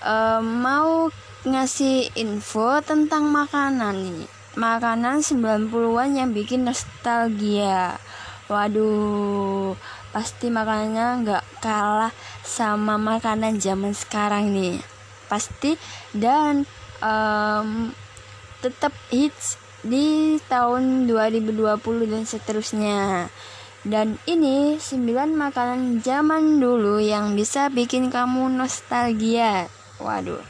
[0.01, 1.13] um, mau
[1.45, 4.25] ngasih info tentang makanan nih.
[4.57, 8.01] Makanan 90-an yang bikin nostalgia.
[8.49, 14.83] Waduh pasti makanannya nggak kalah sama makanan zaman sekarang nih.
[15.31, 15.79] Pasti
[16.15, 16.67] dan
[17.03, 17.95] um,
[18.61, 21.81] tetap hits di tahun 2020
[22.11, 23.31] dan seterusnya.
[23.81, 29.73] Dan ini 9 makanan zaman dulu yang bisa bikin kamu nostalgia.
[29.97, 30.45] Waduh.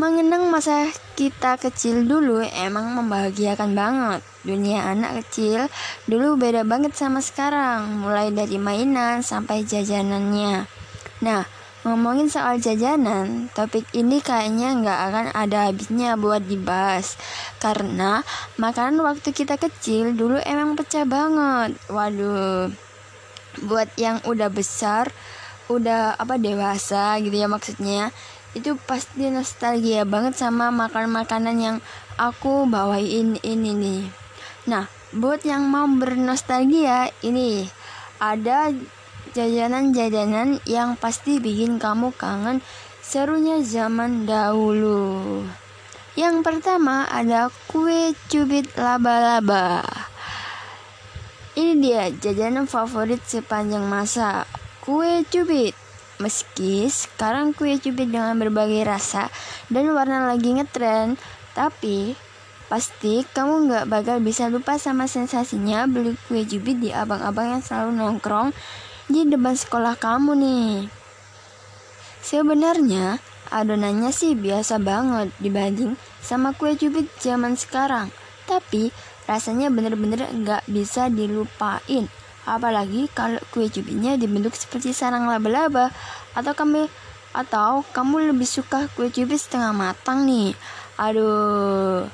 [0.00, 4.33] Mengenang masa kita kecil dulu emang membahagiakan banget.
[4.44, 5.72] Dunia anak kecil
[6.04, 10.68] dulu beda banget sama sekarang, mulai dari mainan sampai jajanannya.
[11.24, 11.48] Nah,
[11.88, 17.16] ngomongin soal jajanan, topik ini kayaknya nggak akan ada habisnya buat dibahas.
[17.56, 18.20] Karena
[18.60, 21.80] makanan waktu kita kecil dulu emang pecah banget.
[21.88, 22.68] Waduh,
[23.64, 25.08] buat yang udah besar,
[25.72, 28.12] udah apa dewasa gitu ya maksudnya
[28.54, 31.76] itu pasti nostalgia banget sama makan-makanan yang
[32.20, 34.23] aku bawain ini nih.
[34.64, 37.68] Nah, buat yang mau bernostalgia, ini
[38.16, 38.72] ada
[39.36, 42.64] jajanan-jajanan yang pasti bikin kamu kangen
[43.04, 45.44] serunya zaman dahulu.
[46.14, 49.82] Yang pertama ada kue cubit laba-laba.
[51.54, 54.46] Ini dia jajanan favorit sepanjang masa.
[54.82, 55.74] Kue cubit
[56.22, 59.26] Meski sekarang kue cubit dengan berbagai rasa
[59.66, 61.18] dan warna lagi ngetren,
[61.58, 62.14] tapi
[62.66, 67.90] pasti kamu nggak bakal bisa lupa sama sensasinya beli kue cubit di abang-abang yang selalu
[68.00, 68.56] nongkrong
[69.08, 70.72] di depan sekolah kamu nih.
[72.24, 73.20] Sebenarnya
[73.52, 78.08] adonannya sih biasa banget dibanding sama kue cubit zaman sekarang,
[78.48, 78.88] tapi
[79.28, 82.08] rasanya bener-bener nggak bisa dilupain.
[82.44, 85.92] Apalagi kalau kue cubitnya dibentuk seperti sarang laba-laba
[86.32, 86.88] atau kamu
[87.34, 90.56] atau kamu lebih suka kue cubit setengah matang nih.
[90.96, 92.06] Aduh,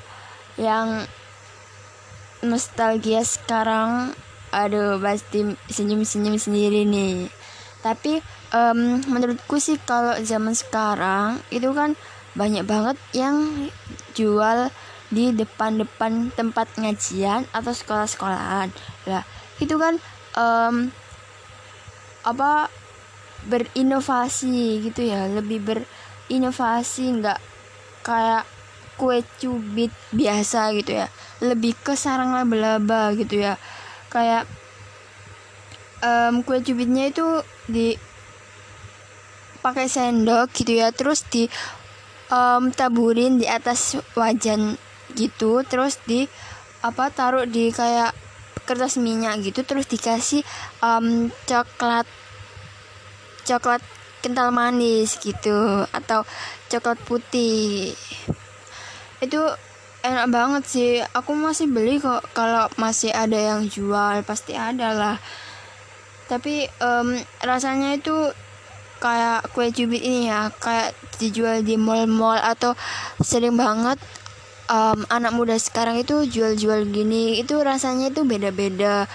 [0.57, 1.05] yang
[2.41, 4.15] nostalgia sekarang
[4.51, 7.31] aduh pasti senyum-senyum sendiri nih.
[7.81, 8.19] Tapi
[8.51, 11.95] um, menurutku sih kalau zaman sekarang itu kan
[12.35, 13.67] banyak banget yang
[14.15, 14.71] jual
[15.11, 18.71] di depan-depan tempat ngajian atau sekolah-sekolahan.
[19.07, 19.23] Lah,
[19.59, 19.99] itu kan
[20.39, 20.91] um,
[22.21, 22.71] apa
[23.49, 27.39] berinovasi gitu ya lebih berinovasi nggak
[28.05, 28.45] kayak
[29.01, 31.09] kue cubit biasa gitu ya.
[31.41, 33.57] Lebih ke sarang laba-laba gitu ya.
[34.13, 34.45] Kayak
[36.05, 37.25] um, kue cubitnya itu
[37.65, 37.97] di
[39.65, 40.93] pakai sendok gitu ya.
[40.93, 41.49] Terus di
[42.29, 44.77] um, taburin di atas wajan
[45.17, 45.65] gitu.
[45.65, 46.29] Terus di
[46.85, 48.13] apa taruh di kayak
[48.69, 49.65] kertas minyak gitu.
[49.65, 50.45] Terus dikasih
[50.85, 52.05] um, coklat
[53.49, 53.81] coklat
[54.21, 55.89] kental manis gitu.
[55.89, 56.21] Atau
[56.69, 57.97] coklat putih
[59.21, 59.41] itu
[60.01, 60.91] enak banget sih.
[61.13, 62.25] Aku masih beli kok.
[62.33, 65.17] Kalau masih ada yang jual pasti ada lah.
[66.25, 67.15] Tapi um,
[67.45, 68.13] rasanya itu
[69.01, 70.49] kayak kue cubit ini ya.
[70.57, 72.73] Kayak dijual di mall-mall atau
[73.21, 74.01] sering banget
[74.73, 77.37] um, anak muda sekarang itu jual-jual gini.
[77.37, 79.05] Itu rasanya itu beda-beda.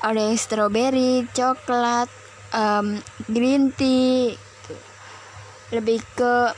[0.00, 2.08] Ada yang strawberry coklat
[2.56, 2.96] um,
[3.28, 4.40] green tea
[5.70, 6.50] lebih ke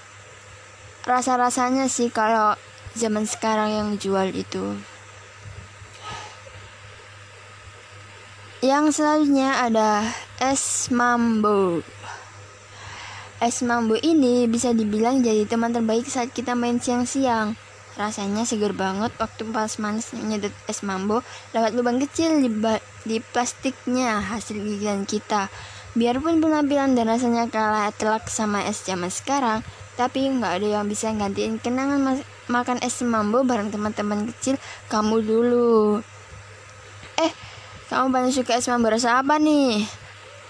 [1.05, 2.55] rasa-rasanya sih kalau
[2.97, 4.77] zaman sekarang yang jual itu.
[8.63, 10.07] Yang selanjutnya ada
[10.39, 11.83] es mambo
[13.43, 17.59] es mambo ini bisa dibilang jadi teman terbaik saat kita main siang-siang.
[17.99, 22.49] Rasanya segar banget waktu pas manis nyedot es mambo lewat lubang kecil di,
[23.03, 25.51] di plastiknya hasil gigitan kita.
[25.99, 31.13] Biarpun penampilan dan rasanya kalah telak sama es zaman sekarang, tapi nggak ada yang bisa
[31.13, 34.57] gantiin kenangan makan es mambo bareng teman-teman kecil
[34.89, 36.01] kamu dulu.
[37.21, 37.33] Eh,
[37.93, 39.85] kamu paling suka es mambo rasa apa nih?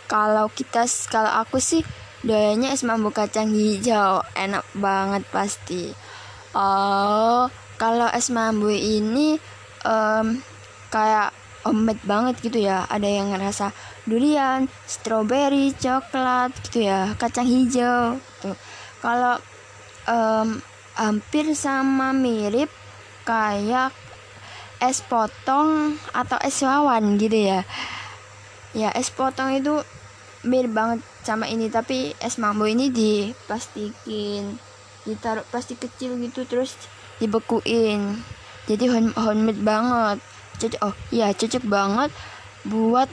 [0.07, 1.83] Kalau kita, kalau aku sih
[2.23, 5.91] doyanya es mambo kacang hijau, enak banget pasti.
[6.55, 7.51] Oh
[7.83, 9.43] kalau es mambu ini
[9.83, 10.39] um,
[10.95, 11.35] kayak
[11.67, 12.87] omet banget gitu ya.
[12.87, 13.75] Ada yang ngerasa
[14.07, 17.11] durian strawberry coklat gitu ya.
[17.19, 18.23] Kacang hijau.
[18.39, 18.55] Tuh
[19.03, 19.43] kalau
[20.07, 20.63] um,
[20.95, 22.71] hampir sama mirip
[23.27, 23.91] kayak
[24.79, 27.61] es potong atau es wawan gitu ya.
[28.73, 29.83] Ya es potong itu
[30.47, 34.59] mirip banget sama ini tapi es mambo ini diplastikin
[35.03, 36.79] ditaruh plastik kecil gitu terus
[37.19, 38.23] dibekuin.
[38.71, 40.19] Jadi home- homemade banget.
[40.59, 42.11] Cocok oh iya cocok banget
[42.67, 43.11] buat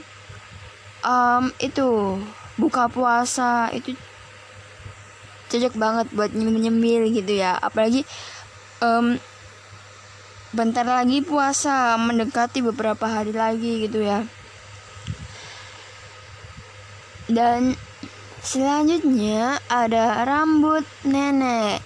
[1.02, 2.18] um, itu
[2.58, 3.70] buka puasa.
[3.74, 3.94] Itu
[5.50, 7.58] cocok banget buat nyemil-nyemil gitu ya.
[7.58, 8.06] Apalagi
[8.80, 9.18] em,
[10.54, 14.22] bentar lagi puasa mendekati beberapa hari lagi gitu ya.
[17.30, 17.78] Dan
[18.42, 21.82] selanjutnya ada rambut nenek.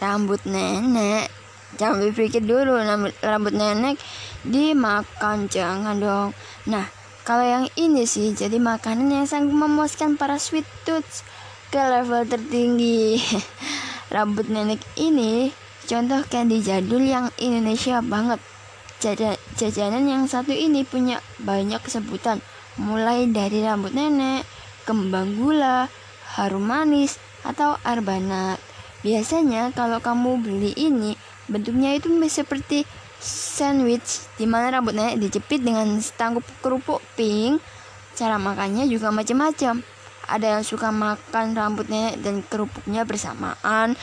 [0.00, 1.28] Rambut nenek.
[1.76, 4.00] Jangan berpikir dulu rambut, rambut nenek
[4.44, 6.30] dimakan jangan dong.
[6.68, 6.88] Nah
[7.26, 11.26] kalau yang ini sih jadi makanan yang sangat memuaskan para sweet tooth
[11.70, 13.18] ke level tertinggi.
[14.14, 15.50] Rambut nenek ini
[15.86, 18.38] contoh candy jadul yang Indonesia banget.
[18.96, 22.40] Jaja- jajanan yang satu ini punya banyak sebutan.
[22.76, 24.44] Mulai dari rambut nenek
[24.84, 25.88] kembang gula
[26.36, 28.60] harum manis atau arbanat.
[29.02, 32.88] Biasanya kalau kamu beli ini bentuknya itu seperti
[33.20, 37.60] sandwich di mana rambut nenek dijepit dengan setangkup kerupuk pink.
[38.16, 39.95] Cara makannya juga macam-macam
[40.26, 43.94] ada yang suka makan rambut nenek dan kerupuknya bersamaan.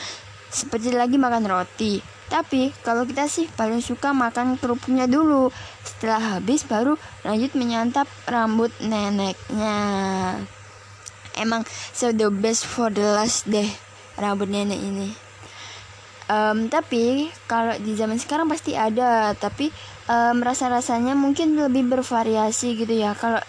[0.48, 2.00] Seperti lagi makan roti.
[2.24, 5.52] Tapi kalau kita sih paling suka makan kerupuknya dulu.
[5.84, 9.76] Setelah habis baru lanjut menyantap rambut neneknya.
[11.36, 13.68] Emang so the best for the last deh
[14.16, 15.12] rambut nenek ini.
[16.24, 19.36] Em, tapi kalau di zaman sekarang pasti ada.
[19.36, 19.68] Tapi
[20.08, 23.12] em, rasa-rasanya mungkin lebih bervariasi gitu ya.
[23.12, 23.42] Kalau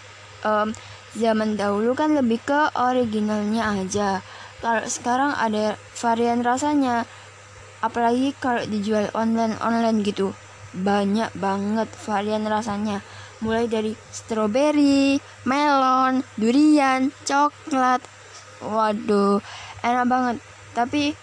[0.44, 0.76] em,
[1.16, 4.20] zaman dahulu kan lebih ke originalnya aja.
[4.60, 7.08] Kalau sekarang ada varian rasanya.
[7.80, 10.36] Apalagi kalau dijual online online gitu.
[10.76, 13.00] Banyak banget varian rasanya.
[13.40, 18.04] Mulai dari strawberry melon durian coklat.
[18.64, 19.40] Waduh
[19.84, 20.36] enak banget.
[20.72, 21.16] Tapi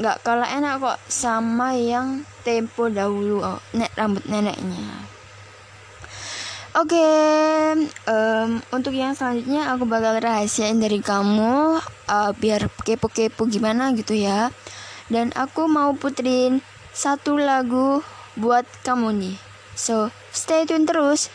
[0.00, 3.62] nggak kalah enak kok sama yang tempo dahulu oh,
[3.94, 5.09] rambut neneknya
[6.70, 7.02] Oke,
[8.06, 14.54] em, untuk yang selanjutnya aku bakal rahasiain dari kamu eh, biar kepo-kepo gimana gitu ya.
[15.10, 16.62] Dan aku mau puterin
[16.94, 18.06] satu lagu
[18.38, 19.36] buat kamu nih.
[19.74, 21.26] So, stay tune terus.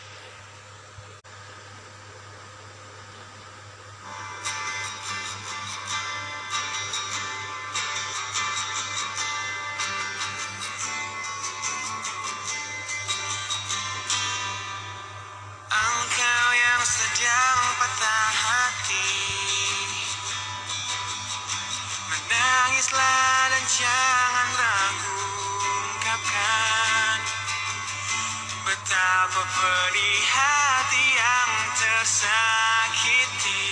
[23.66, 25.18] Jangan ragu
[25.66, 27.18] ungkapkan
[28.66, 33.66] Betapa pedih hati yang tersakiti.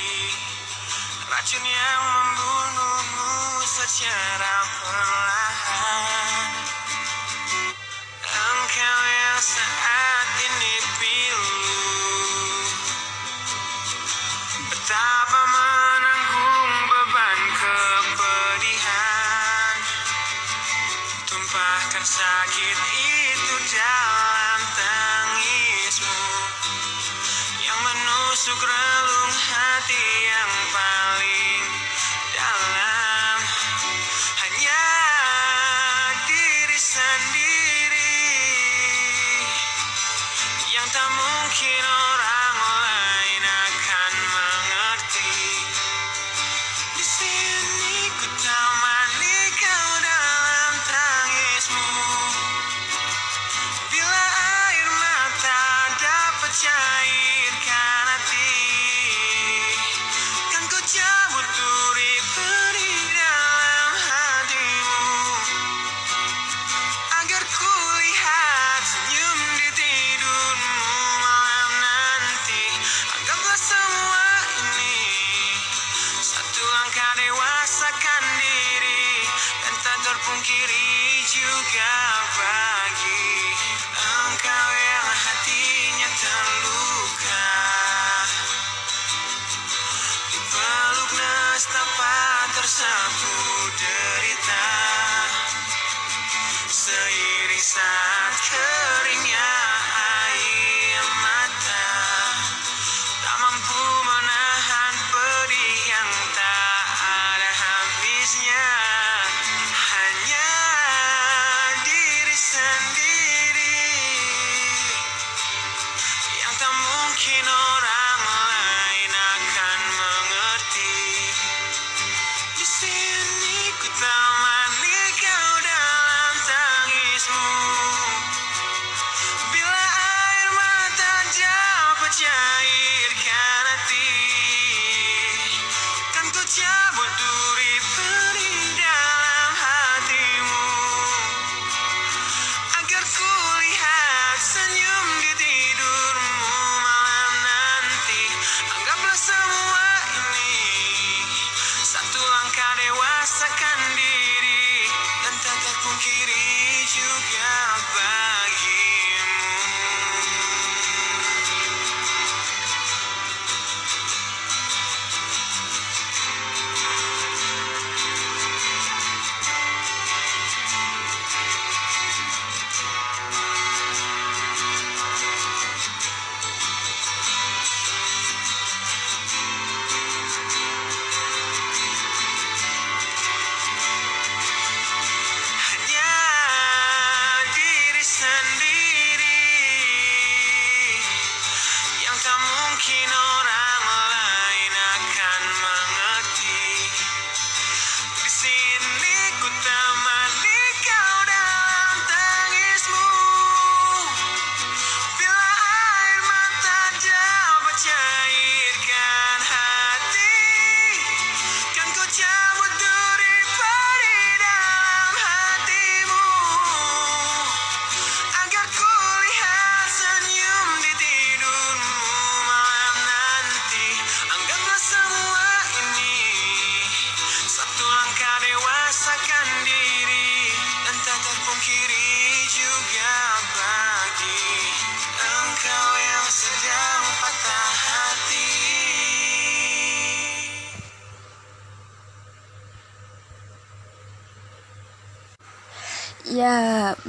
[1.27, 5.44] Racun yang membunuhmu secara perlahan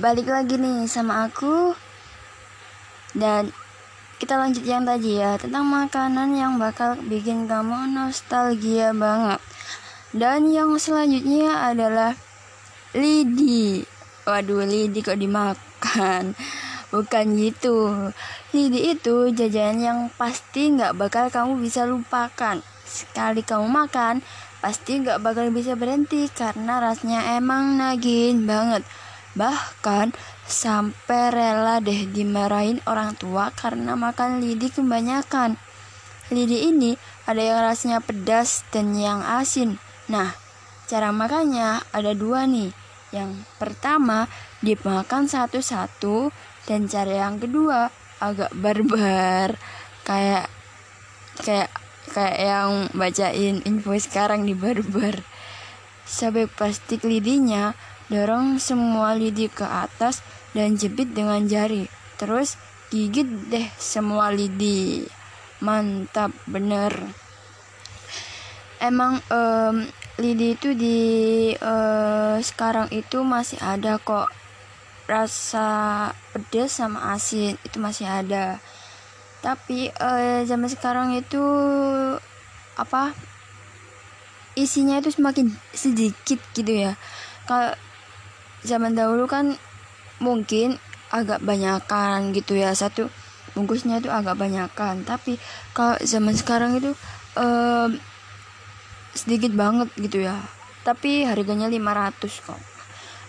[0.06, 1.74] balik lagi nih sama aku.
[3.18, 3.50] Dan
[4.22, 9.42] kita lanjut yang tadi ya, tentang makanan yang bakal bikin kamu nostalgia banget.
[10.14, 12.14] Dan yang selanjutnya adalah
[12.94, 13.82] lidi.
[14.30, 16.38] Waduh, lidi kok dimakan.
[16.94, 18.14] Bukan gitu.
[18.54, 22.62] Lidi itu jajanan yang pasti nggak bakal kamu bisa lupakan.
[22.86, 24.22] Sekali kamu makan,
[24.62, 28.86] pasti nggak bakal bisa berhenti karena rasanya emang nagin banget.
[29.36, 30.16] Bahkan
[30.48, 35.60] sampai rela deh dimarahin orang tua karena makan lidi kebanyakan.
[36.32, 36.96] Lidi ini
[37.28, 39.78] ada yang rasanya pedas dan yang asin.
[40.08, 40.34] Nah,
[40.88, 42.72] cara makannya ada dua nih.
[43.14, 44.26] Yang pertama
[44.64, 46.34] dimakan satu-satu
[46.66, 49.60] dan cara yang kedua agak barbar
[50.08, 50.48] kayak
[51.44, 51.70] kayak
[52.10, 55.22] kayak yang bacain info sekarang di barbar.
[56.06, 57.74] Sabek plastik lidinya
[58.12, 60.22] dorong semua lidi ke atas
[60.54, 61.90] dan jepit dengan jari.
[62.16, 62.56] Terus
[62.94, 65.04] gigit deh semua lidi.
[65.64, 66.94] Mantap bener.
[68.78, 69.90] Emang em,
[70.22, 71.00] lidi itu di
[71.56, 74.30] eh, sekarang itu masih ada kok
[75.06, 78.62] rasa pedas sama asin itu masih ada.
[79.42, 81.44] Tapi eh, zaman sekarang itu
[82.76, 83.16] apa
[84.56, 86.96] isinya itu semakin sedikit gitu ya.
[87.46, 87.76] Kalau
[88.66, 89.56] zaman dahulu kan
[90.20, 90.82] mungkin
[91.14, 92.74] agak banyakan gitu ya.
[92.74, 93.08] Satu
[93.54, 95.06] bungkusnya itu agak banyakan.
[95.06, 95.38] Tapi
[95.72, 96.92] kalau zaman sekarang itu
[97.38, 98.02] em,
[99.16, 100.36] sedikit banget gitu ya.
[100.84, 102.62] Tapi harganya 500 kok.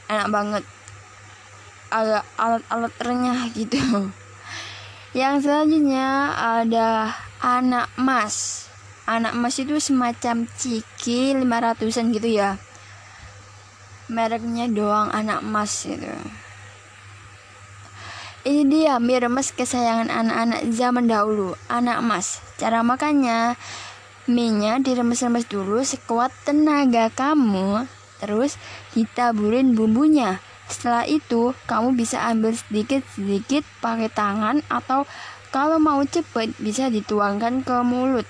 [0.08, 0.64] Enak banget.
[1.92, 3.78] Agak alat-alat renyah gitu.
[5.16, 8.66] Yang selanjutnya ada anak emas
[9.06, 12.58] anak emas itu semacam ciki 500an gitu ya
[14.06, 16.10] mereknya doang anak emas gitu.
[18.46, 23.58] Ini dia mie remes kesayangan anak-anak zaman dahulu anak emas cara makannya
[24.30, 27.90] mie-nya diremes-remes dulu sekuat tenaga kamu
[28.22, 28.54] terus
[28.94, 30.38] ditaburin bumbunya.
[30.66, 35.06] Setelah itu kamu bisa ambil sedikit-sedikit pakai tangan atau
[35.54, 38.26] kalau mau cepet bisa dituangkan ke mulut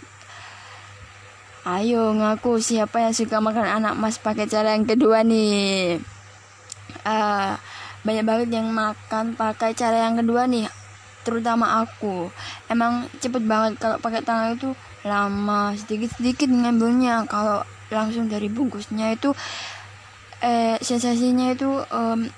[1.66, 5.98] Ayo ngaku siapa yang suka makan anak emas pakai cara yang kedua nih.
[7.02, 7.58] Ah,
[8.06, 10.70] banyak banget yang makan pakai cara yang kedua nih,
[11.26, 12.30] terutama aku.
[12.70, 14.70] Emang cepet banget kalau pakai tangan itu
[15.02, 17.26] lama sedikit-sedikit ngambilnya.
[17.26, 19.34] Kalau langsung dari bungkusnya itu
[20.46, 22.30] eh sensasinya itu em,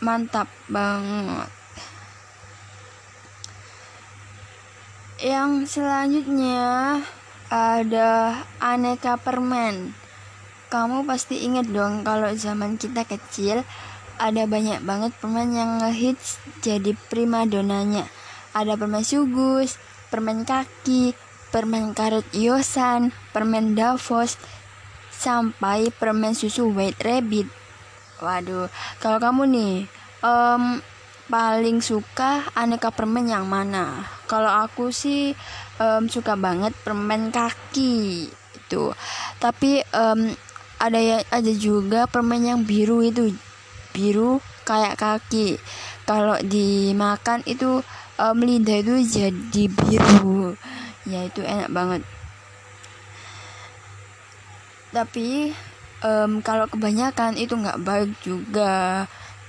[0.00, 1.52] mantap banget.
[5.20, 6.64] Yang selanjutnya
[7.50, 9.94] ada aneka permen.
[10.66, 13.62] Kamu pasti inget dong kalau zaman kita kecil
[14.18, 18.08] ada banyak banget permen yang ngehits jadi primadonanya.
[18.56, 19.76] ada permen sugus,
[20.08, 21.12] permen kaki,
[21.52, 24.40] permen karet Yosan, permen Davos,
[25.12, 27.52] sampai permen susu White Rabbit.
[28.24, 29.74] Waduh, kalau kamu nih,
[30.24, 30.80] um,
[31.28, 34.08] paling suka aneka permen yang mana?
[34.24, 35.36] Kalau aku sih
[35.80, 38.84] um, suka banget permen kaki itu.
[39.40, 40.32] Tapi um,
[40.76, 43.32] ada ya ada juga permen yang biru itu
[43.96, 45.56] biru kayak kaki.
[46.04, 47.80] Kalau dimakan itu
[48.20, 50.54] um, lidah itu jadi biru.
[51.06, 52.02] Ya itu enak banget.
[54.90, 55.52] Tapi
[56.02, 59.04] um, kalau kebanyakan itu nggak baik juga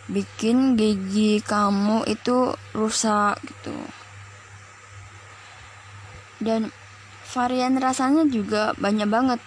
[0.07, 3.75] bikin gigi kamu itu rusak gitu
[6.37, 6.69] dan
[7.27, 9.41] varian rasanya juga banyak banget.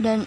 [0.00, 0.26] Dan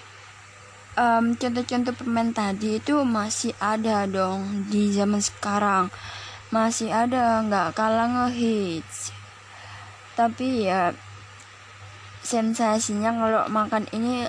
[0.95, 5.89] um, contoh-contoh permen tadi itu masih ada dong di zaman sekarang.
[6.53, 9.11] Masih ada nggak kalah ngehits.
[10.15, 10.95] Tapi ya
[12.23, 14.27] sensasinya kalau makan ini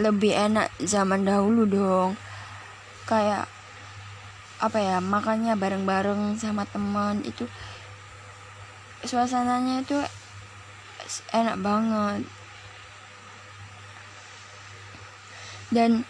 [0.00, 2.16] lebih enak zaman dahulu dong.
[3.04, 3.50] Kayak
[4.60, 7.48] apa ya makannya bareng-bareng sama teman itu
[9.08, 9.96] suasananya itu
[11.34, 12.22] enak banget
[15.74, 16.06] dan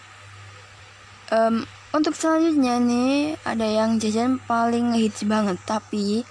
[1.32, 1.64] um,
[1.97, 6.24] untuk selanjutnya nih ada yang jajan paling hits banget tapi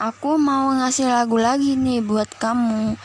[0.00, 2.96] aku mau ngasih lagu lagi nih buat kamu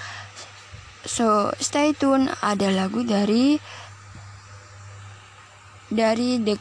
[1.06, 3.62] So stay tune ada lagu dari
[5.86, 6.58] dari The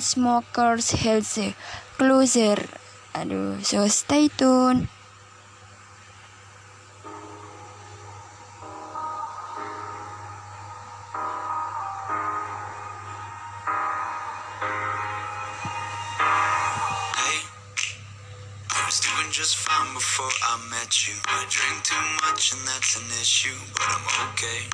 [0.00, 1.52] Smokers Health
[2.00, 2.56] Closer.
[3.12, 4.88] Aduh, so stay tune.
[19.36, 21.12] Just fine before I met you.
[21.28, 24.64] I drink too much and that's an issue, but I'm okay.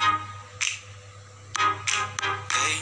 [2.47, 2.75] Hey,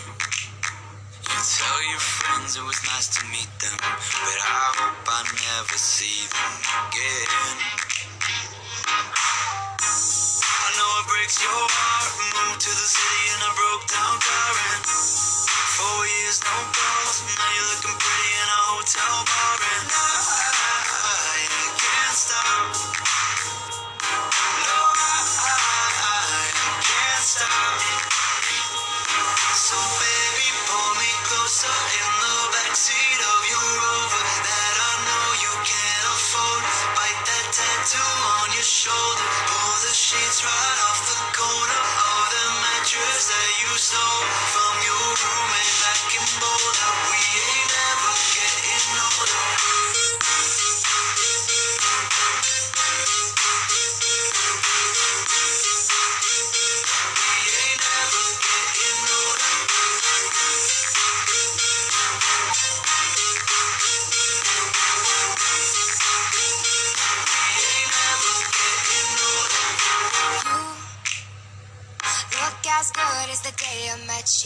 [1.25, 5.81] you tell your friends it was nice to meet them, but I hope I never
[5.81, 6.53] see them
[6.85, 7.57] again.
[9.81, 12.13] I know it breaks your heart.
[12.13, 17.25] Moved to the city in a broke down car and four years no calls.
[17.25, 20.50] Now you're looking pretty in a hotel bar and I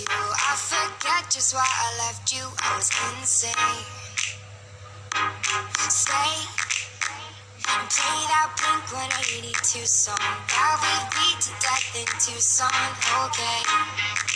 [0.01, 0.07] you.
[0.11, 2.43] I forget just why I left you.
[2.43, 3.55] I was insane.
[5.89, 6.35] Stay
[7.71, 10.19] and play that Blink 182 song.
[10.19, 12.75] That we beat to death in Tucson.
[13.23, 14.34] Okay.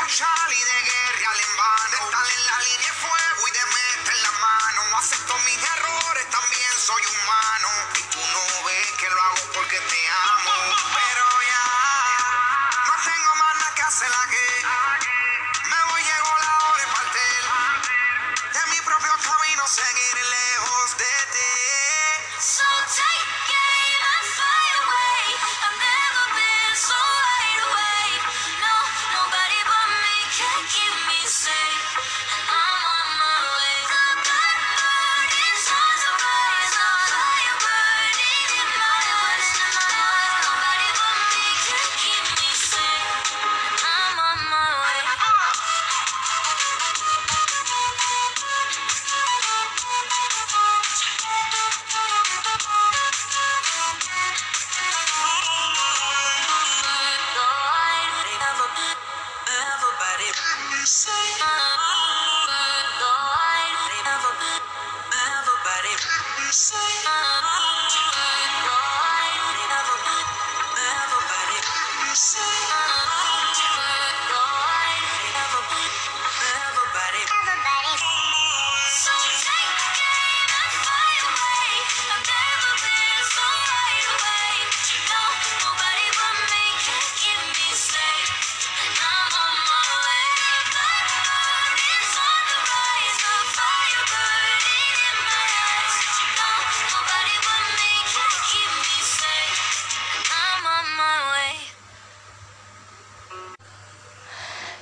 [0.00, 0.78] Cansé de
[1.44, 1.90] en vano.
[1.90, 4.98] De estar en la línea de fuego y de meter la mano.
[4.98, 7.68] Acepto mis errores, también soy humano.
[7.96, 10.39] Y tú no ves que lo hago porque te amo.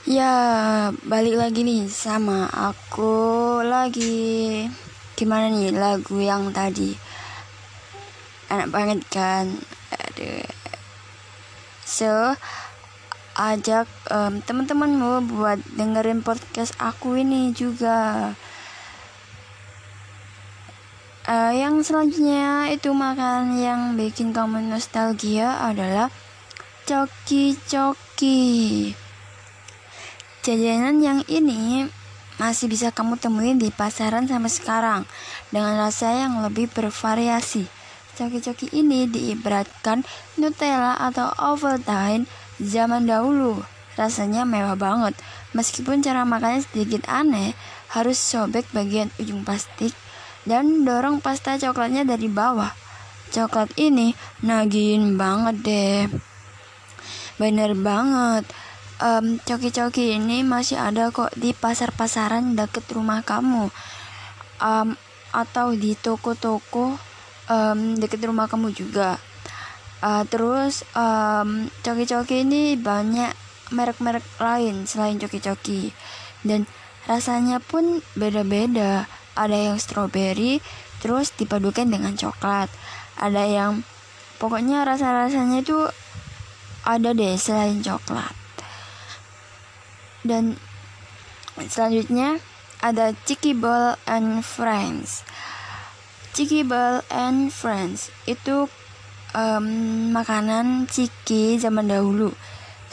[0.09, 4.65] Ya, balik lagi nih sama aku lagi.
[5.13, 6.97] Gimana nih lagu yang tadi?
[8.49, 9.53] Enak banget kan?
[9.93, 10.49] Aduh.
[11.85, 12.33] So,
[13.37, 18.33] ajak em, teman-temanmu buat dengerin podcast aku ini juga.
[21.29, 26.09] Eh, yang selanjutnya itu makanan yang bikin kamu nostalgia adalah
[26.89, 28.49] coki-coki.
[30.49, 31.85] Jajanan yang ini
[32.41, 35.03] masih bisa kamu temuin di pasaran sampai sekarang
[35.53, 37.69] dengan rasa yang lebih bervariasi.
[38.17, 40.09] Coki-coki ini diibaratkan
[40.41, 42.25] Nutella atau Ovaltine
[42.65, 43.61] zaman dahulu.
[44.01, 45.21] Rasanya mewah banget.
[45.53, 47.53] Meskipun cara makannya sedikit aneh,
[47.93, 49.93] harus sobek bagian ujung plastik
[50.49, 52.73] dan dorong pasta coklatnya dari bawah.
[53.37, 56.03] Coklat ini nagin banget deh.
[57.37, 58.49] Bener banget.
[58.99, 63.71] Em, coki-coki ini masih ada kok di pasar-pasaran deket rumah kamu.
[64.59, 64.99] Em,
[65.31, 66.99] atau di toko-toko
[67.47, 69.23] em, deket rumah kamu juga.
[70.03, 73.31] Eh, terus em, coki-coki ini banyak
[73.71, 75.95] merek-merek lain selain coki-coki.
[76.43, 76.67] Dan
[77.07, 79.07] rasanya pun beda-beda.
[79.39, 80.59] Ada yang strawberry,
[80.99, 82.67] terus dipadukan dengan coklat.
[83.15, 83.87] Ada yang
[84.43, 85.87] pokoknya rasa-rasanya itu
[86.83, 88.38] ada deh selain coklat
[90.25, 90.59] dan
[91.59, 92.39] selanjutnya
[92.79, 95.27] ada Chicky Ball and Friends
[96.39, 98.71] Cikibal and Friends itu
[99.35, 99.67] em,
[100.15, 102.31] makanan ciki zaman dahulu.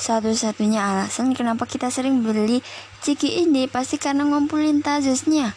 [0.02, 2.66] Satu-satunya alasan kenapa kita sering beli
[3.06, 5.54] ciki ini pasti karena ngumpulin tajosnya.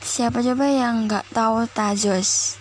[0.00, 2.56] Siapa coba yang nggak tahu tajos?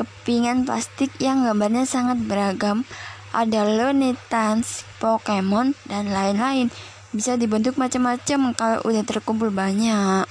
[0.00, 2.88] Kepingan plastik yang gambarnya sangat beragam,
[3.36, 6.72] ada Looney Tunes, Pokemon, dan lain-lain.
[7.12, 10.24] Bisa dibentuk macam-macam kalau udah terkumpul banyak.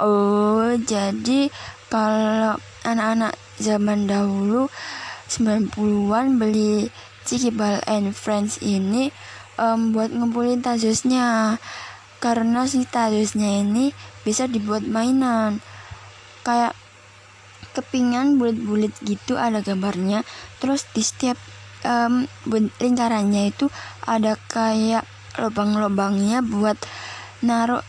[0.00, 1.52] Oh, jadi
[1.92, 2.56] kalau
[2.86, 4.72] anak-anak zaman dahulu
[5.28, 6.88] 90-an beli
[7.28, 9.12] Cikibal and Friends ini
[9.60, 11.60] em, buat ngumpulin tajosnya
[12.24, 13.92] karena si tajosnya ini
[14.24, 15.60] bisa dibuat mainan.
[16.40, 16.72] Kayak
[17.76, 20.24] kepingan bulat-bulat gitu ada gambarnya.
[20.56, 21.36] Terus di setiap
[22.48, 23.68] bun- lingkarannya itu
[24.08, 25.04] ada kayak
[25.38, 26.76] lubang-lubangnya buat
[27.42, 27.82] naruh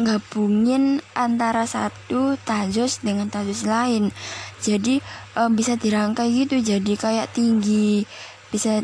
[0.00, 4.12] gabungin antara satu tajos dengan tajos lain.
[4.60, 5.00] Jadi
[5.36, 8.04] em, bisa dirangkai gitu jadi kayak tinggi
[8.52, 8.80] bisa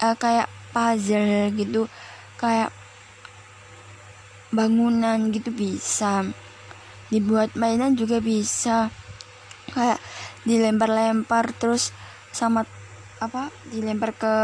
[0.00, 1.90] eh, kayak puzzle gitu
[2.38, 2.70] kayak
[4.50, 6.26] bangunan gitu bisa.
[7.10, 8.90] Dibuat mainan juga bisa.
[9.70, 10.02] Kayak
[10.42, 11.94] dilempar-lempar terus
[12.34, 12.66] sama
[13.20, 14.34] apa dilempar ke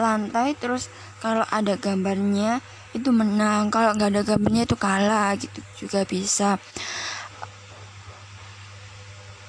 [0.00, 0.88] lantai terus
[1.18, 2.62] kalau ada gambarnya
[2.94, 3.68] itu menang.
[3.68, 6.56] Kalau nggak ada gambarnya itu kalah gitu juga bisa.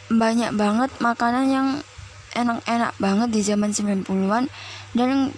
[0.10, 1.68] Banyak banget makanan yang
[2.34, 4.50] enak-enak banget di zaman 90-an
[4.98, 5.34] dan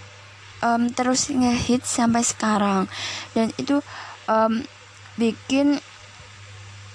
[0.63, 2.87] em, terus ngehit sampai sekarang.
[3.35, 3.83] Dan itu
[4.31, 4.63] em,
[5.19, 5.83] bikin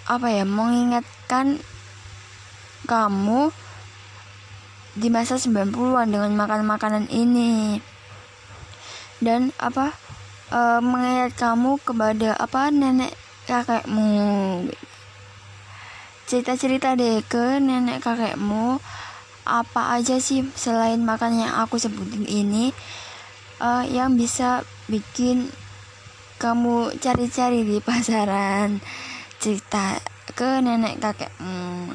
[0.07, 1.61] apa ya mengingatkan
[2.87, 3.51] kamu
[4.97, 7.83] di masa 90-an dengan makan makanan ini
[9.21, 9.97] dan apa
[10.53, 13.13] eh, mengingat kamu kepada apa nenek
[13.47, 14.67] kakekmu.
[16.27, 18.83] Cerita-cerita deh ke nenek kakekmu.
[19.47, 22.75] Apa aja sih selain makan yang aku sebutin ini
[23.63, 25.49] eh, yang bisa bikin
[26.37, 28.83] kamu cari-cari di pasaran?
[29.39, 29.97] Cerita
[30.35, 31.95] ke nenek kakekmu.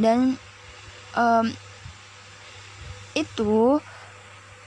[0.00, 0.40] Dan
[1.12, 1.46] em,
[3.12, 3.78] itu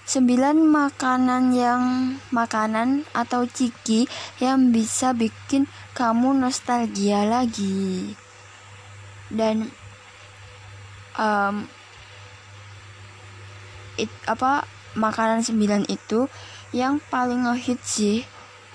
[0.05, 1.81] sembilan makanan yang
[2.29, 4.05] makanan atau ciki
[4.37, 5.65] yang bisa bikin
[5.97, 8.13] kamu nostalgia lagi.
[9.33, 9.65] Dan
[11.17, 11.55] em,
[13.97, 16.29] it, apa makanan sembilan itu
[16.69, 18.21] yang paling ngehit sih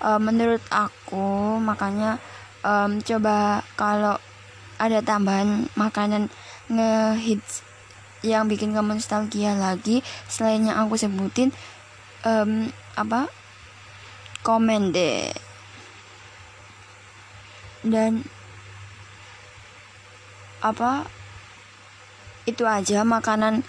[0.03, 1.63] eh, menurut aku.
[1.63, 2.19] Makanya
[2.67, 4.19] em, coba kalau
[4.83, 6.27] ada tambahan makanan
[6.67, 7.70] ngehits
[8.21, 11.53] yang bikin kamu nostalgia lagi selain yang aku sebutin
[12.25, 13.29] em, apa?
[14.45, 15.33] Komen deh.
[17.81, 18.25] Dan
[20.61, 21.09] apa?
[22.45, 23.65] Itu aja makanan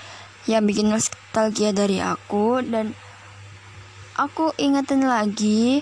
[0.47, 2.59] yang bikin nostalgia dari aku.
[2.63, 2.91] Dan
[4.19, 5.79] aku ingetin lagi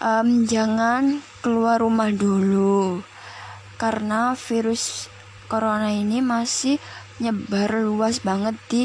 [0.00, 3.04] em, jangan keluar rumah dulu.
[3.76, 5.12] Karena virus
[5.44, 6.80] corona ini masih
[7.22, 8.82] nyebar luas banget di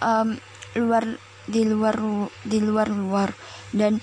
[0.00, 0.38] em,
[0.76, 1.04] luar
[1.48, 1.96] di luar
[2.44, 3.30] di luar luar.
[3.72, 4.00] Dan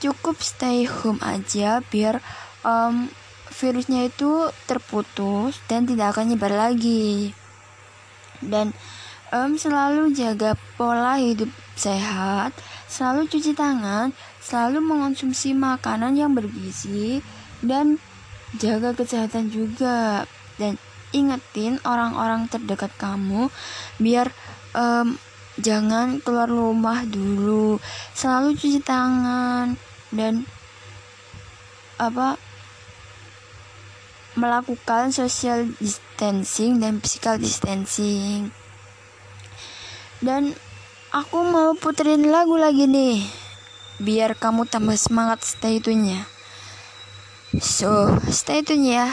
[0.00, 2.20] cukup stay home aja biar
[2.64, 3.08] em,
[3.50, 7.32] virusnya itu terputus dan tidak akan nyebar lagi.
[8.40, 8.72] Dan
[9.32, 11.48] em, selalu jaga pola hidup
[11.80, 12.52] sehat
[12.90, 14.12] selalu cuci tangan
[14.42, 17.22] selalu mengonsumsi makanan yang bergizi
[17.62, 18.02] dan
[18.58, 20.26] jaga kesehatan juga.
[20.58, 20.76] Dan
[21.10, 23.50] ingetin orang-orang terdekat kamu
[23.98, 24.30] biar
[24.74, 25.18] em,
[25.58, 27.82] jangan keluar rumah dulu.
[28.14, 29.74] Selalu cuci tangan
[30.14, 30.46] dan
[32.00, 32.40] apa
[34.38, 38.54] melakukan social distancing dan physical distancing.
[40.20, 40.54] Dan
[41.10, 43.24] aku mau puterin lagu lagi nih
[44.00, 46.24] biar kamu tambah semangat stay tune-nya.
[47.58, 49.10] So stay tune ya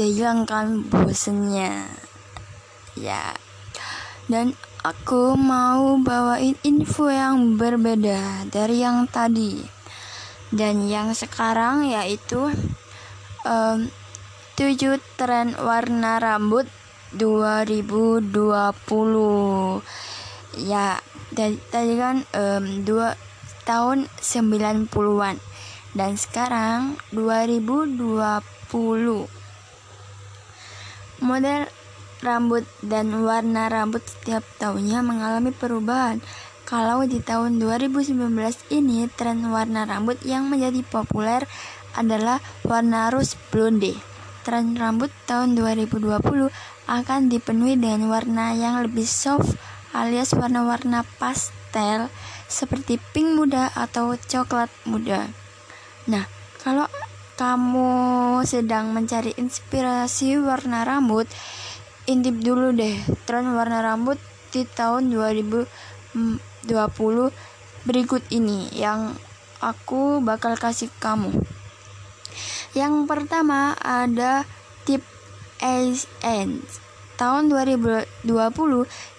[0.00, 1.84] Udah hilang kan bosennya?
[2.96, 3.36] Ya,
[4.32, 9.60] dan aku mau bawain info yang berbeda dari yang tadi.
[10.48, 12.48] Dan yang sekarang yaitu
[13.44, 13.92] em,
[14.56, 16.64] 7 tren warna rambut
[17.12, 18.24] 2020
[20.64, 20.96] ya
[21.28, 23.20] dari tadi kan em, dua
[23.68, 25.36] tahun 90-an
[25.92, 29.39] dan sekarang 2020
[31.20, 31.68] model
[32.20, 36.20] rambut dan warna rambut setiap tahunnya mengalami perubahan
[36.68, 38.16] kalau di tahun 2019
[38.72, 41.48] ini tren warna rambut yang menjadi populer
[41.96, 43.96] adalah warna rose blonde
[44.44, 46.20] tren rambut tahun 2020
[46.88, 49.56] akan dipenuhi dengan warna yang lebih soft
[49.94, 52.08] alias warna-warna pastel
[52.50, 55.30] seperti pink muda atau coklat muda.
[56.10, 56.26] Nah,
[56.62, 56.86] kalau
[57.40, 61.24] kamu sedang mencari inspirasi warna rambut,
[62.04, 64.20] intip dulu deh tren warna rambut
[64.52, 65.64] di tahun 2020
[67.88, 69.16] berikut ini yang
[69.64, 71.32] aku bakal kasih kamu.
[72.76, 74.44] Yang pertama ada
[74.84, 75.00] tip
[75.64, 76.76] Ace Ends
[77.16, 78.20] tahun 2020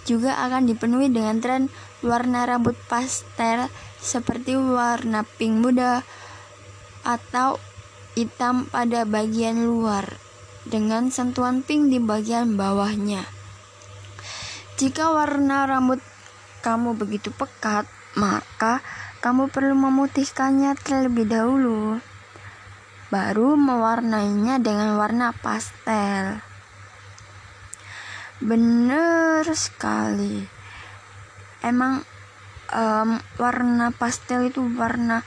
[0.06, 1.74] juga akan dipenuhi dengan tren
[2.06, 3.66] warna rambut pastel
[3.98, 6.06] seperti warna pink muda
[7.02, 7.58] atau
[8.16, 10.20] hitam pada bagian luar
[10.68, 13.24] dengan sentuhan pink di bagian bawahnya.
[14.78, 16.02] Jika warna rambut
[16.66, 17.86] kamu begitu pekat,
[18.18, 18.82] maka
[19.22, 22.02] kamu perlu memutihkannya terlebih dahulu.
[23.14, 26.42] Baru mewarnainya dengan warna pastel.
[28.42, 30.42] Bener sekali.
[31.62, 32.02] Emang
[32.74, 35.22] um, warna pastel itu warna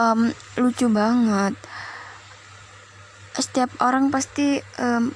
[0.00, 1.54] um, lucu banget.
[3.36, 5.12] Setiap orang pasti um,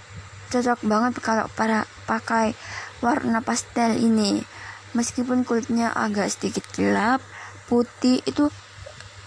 [0.53, 2.53] cocok banget kalau para pakai
[3.01, 4.45] warna pastel ini.
[4.93, 7.25] Meskipun kulitnya agak sedikit gelap,
[7.71, 8.53] putih itu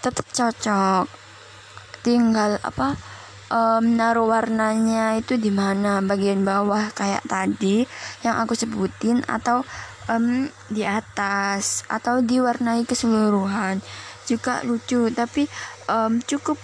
[0.04, 1.10] tetap cocok.
[2.04, 2.94] Tinggal apa?
[3.54, 3.84] um,
[4.28, 7.84] warnanya itu di mana bagian bawah kayak tadi
[8.26, 9.62] yang aku sebutin atau
[10.08, 13.78] um, di atas atau diwarnai keseluruhan
[14.24, 15.44] juga lucu tapi
[15.90, 16.56] um, cukup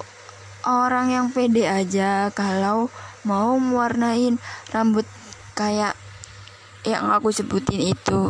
[0.68, 2.92] orang yang pede aja kalau
[3.24, 4.40] mau mewarnain
[4.72, 5.04] rambut
[5.52, 5.96] kayak
[6.84, 8.22] yang aku sebutin itu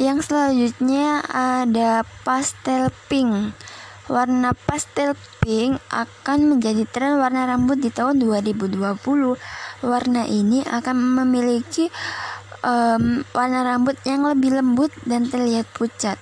[0.00, 3.52] yang selanjutnya ada pastel pink
[4.10, 8.74] Warna pastel pink akan menjadi tren warna rambut di tahun 2020.
[9.86, 11.86] Warna ini akan memiliki
[12.66, 16.18] um, warna rambut yang lebih lembut dan terlihat pucat.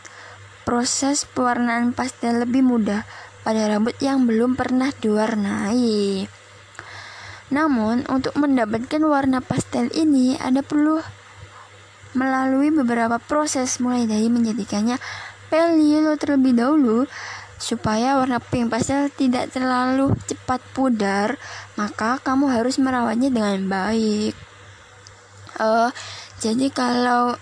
[0.68, 3.08] Proses pewarnaan pastel lebih mudah
[3.48, 6.28] pada rambut yang belum pernah diwarnai.
[7.48, 11.00] Namun, untuk mendapatkan warna pastel ini ada perlu
[12.12, 15.00] melalui beberapa proses mulai dari menjadikannya
[15.48, 17.08] pelio terlebih dahulu
[17.58, 21.42] Supaya warna pink pastel tidak terlalu cepat pudar,
[21.74, 24.30] maka kamu harus merawatnya dengan baik.
[25.58, 25.90] Uh,
[26.38, 27.34] jadi kalau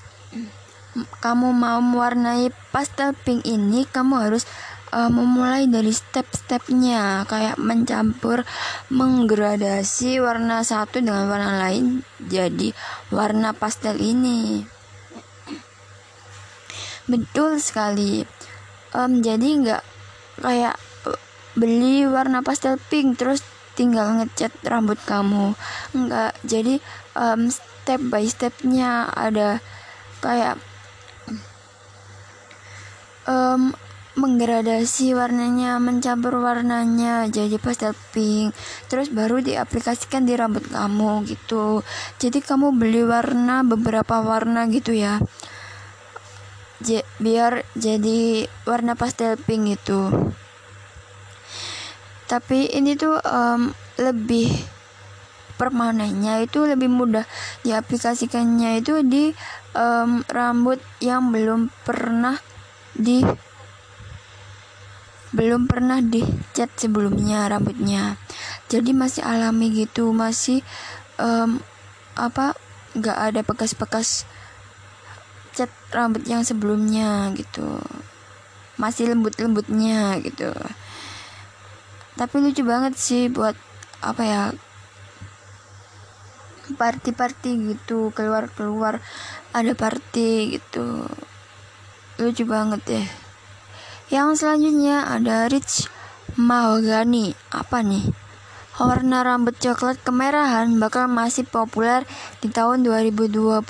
[1.21, 4.49] kamu mau mewarnai pastel pink ini, kamu harus
[4.97, 8.49] uh, memulai dari step-stepnya, kayak mencampur,
[8.89, 12.73] menggradasi warna satu dengan warna lain, jadi
[13.13, 14.65] warna pastel ini.
[17.05, 18.25] Betul sekali.
[18.97, 19.83] Um, jadi nggak
[20.41, 20.81] kayak
[21.57, 23.45] beli warna pastel pink terus
[23.77, 25.53] tinggal ngecat rambut kamu
[25.93, 26.81] enggak jadi
[27.17, 29.61] um, step by stepnya ada
[30.21, 30.61] kayak
[33.25, 33.73] um,
[34.17, 38.57] menggradasi warnanya, mencampur warnanya jadi pastel pink.
[38.89, 41.85] Terus baru diaplikasikan di rambut kamu gitu.
[42.17, 45.21] Jadi kamu beli warna beberapa warna gitu ya
[46.77, 50.13] j biar jadi warna pastel pink itu
[52.29, 54.51] tapi ini tuh um, lebih
[55.57, 57.25] permanennya itu lebih mudah
[57.65, 59.33] diaplikasikannya itu di
[59.73, 62.37] um, rambut yang belum pernah
[62.93, 63.25] di
[65.35, 68.15] belum pernah dicat sebelumnya rambutnya.
[68.71, 70.63] Jadi masih alami gitu masih
[71.19, 71.59] um,
[72.15, 72.55] apa
[72.95, 74.25] nggak ada bekas-bekas
[75.57, 77.81] cat rambut yang sebelumnya gitu.
[78.79, 80.53] Masih lembut-lembutnya gitu.
[82.15, 83.57] Tapi lucu banget sih buat
[84.05, 84.43] apa ya
[86.67, 89.03] party-party gitu keluar-keluar
[89.51, 91.09] ada party gitu.
[92.21, 93.26] Lucu banget deh
[94.13, 95.91] yang selanjutnya ada Rich
[96.37, 98.07] Mahogany apa nih
[98.77, 102.05] warna rambut coklat kemerahan bakal masih populer
[102.45, 103.63] di tahun 2020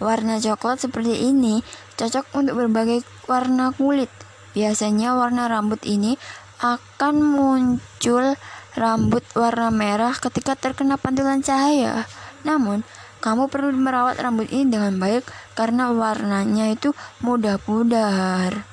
[0.00, 1.60] Warna coklat seperti ini
[2.00, 4.08] cocok untuk berbagai warna kulit.
[4.56, 6.16] Biasanya warna rambut ini
[6.64, 8.32] akan muncul
[8.80, 12.08] rambut warna merah ketika terkena pantulan cahaya.
[12.48, 12.80] Namun,
[13.20, 18.69] kamu perlu merawat rambut ini dengan baik karena warnanya itu mudah pudar.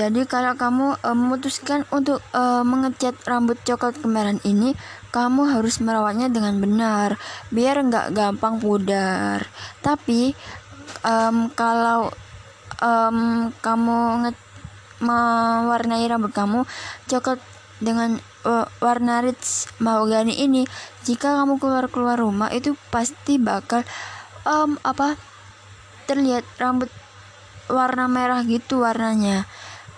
[0.00, 4.72] Jadi kalau kamu uh, memutuskan untuk uh, mengecat rambut coklat kemerahan ini,
[5.12, 7.20] kamu harus merawatnya dengan benar,
[7.52, 9.44] biar nggak gampang pudar.
[9.84, 10.32] Tapi
[11.04, 12.08] um, kalau
[12.80, 14.32] um, kamu
[15.04, 16.64] mewarnai rambut kamu
[17.04, 17.44] coklat
[17.84, 18.16] dengan
[18.48, 20.64] uh, warna rich mahogany ini,
[21.04, 23.84] jika kamu keluar keluar rumah itu pasti bakal
[24.48, 25.20] um, apa
[26.08, 26.88] terlihat rambut
[27.68, 29.44] warna merah gitu warnanya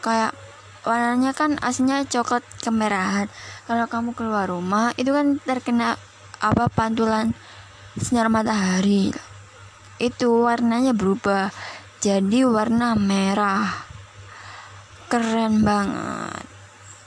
[0.03, 0.35] kayak
[0.83, 3.31] warnanya kan aslinya coklat kemerahan.
[3.71, 5.95] Kalau kamu keluar rumah itu kan terkena
[6.43, 7.33] apa pantulan
[7.95, 9.15] sinar matahari.
[10.03, 11.55] Itu warnanya berubah
[12.03, 13.87] jadi warna merah.
[15.07, 16.47] Keren banget.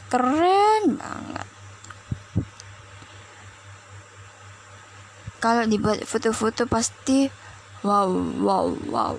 [0.08, 1.48] Keren banget.
[5.44, 7.28] Kalau dibuat foto-foto pasti
[7.84, 8.08] wow
[8.40, 9.18] wow wow.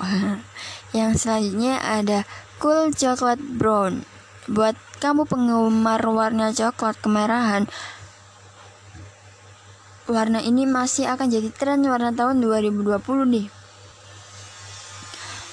[0.96, 2.24] Yang selanjutnya ada
[2.62, 4.06] cool chocolate brown.
[4.46, 7.66] Buat kamu penggemar warna coklat kemerahan
[10.06, 13.02] warna ini masih akan jadi tren warna tahun 2020
[13.34, 13.46] nih.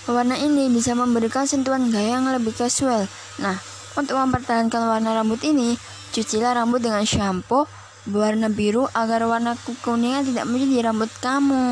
[0.10, 3.10] Warna ini bisa memberikan sentuhan gaya yang lebih casual.
[3.41, 3.57] Nah
[3.98, 5.81] untuk mempertahankan warna rambut ini
[6.14, 7.65] cucilah rambut dengan shampoo
[8.06, 11.65] berwarna biru agar warna kekuningan tidak muncul di rambut kamu.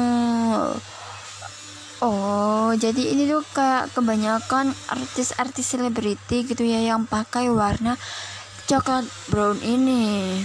[1.97, 7.97] Oh, jadi ini tuh kayak kebanyakan artis-artis selebriti gitu ya yang pakai warna
[8.69, 9.01] coklat
[9.33, 10.37] brown ini.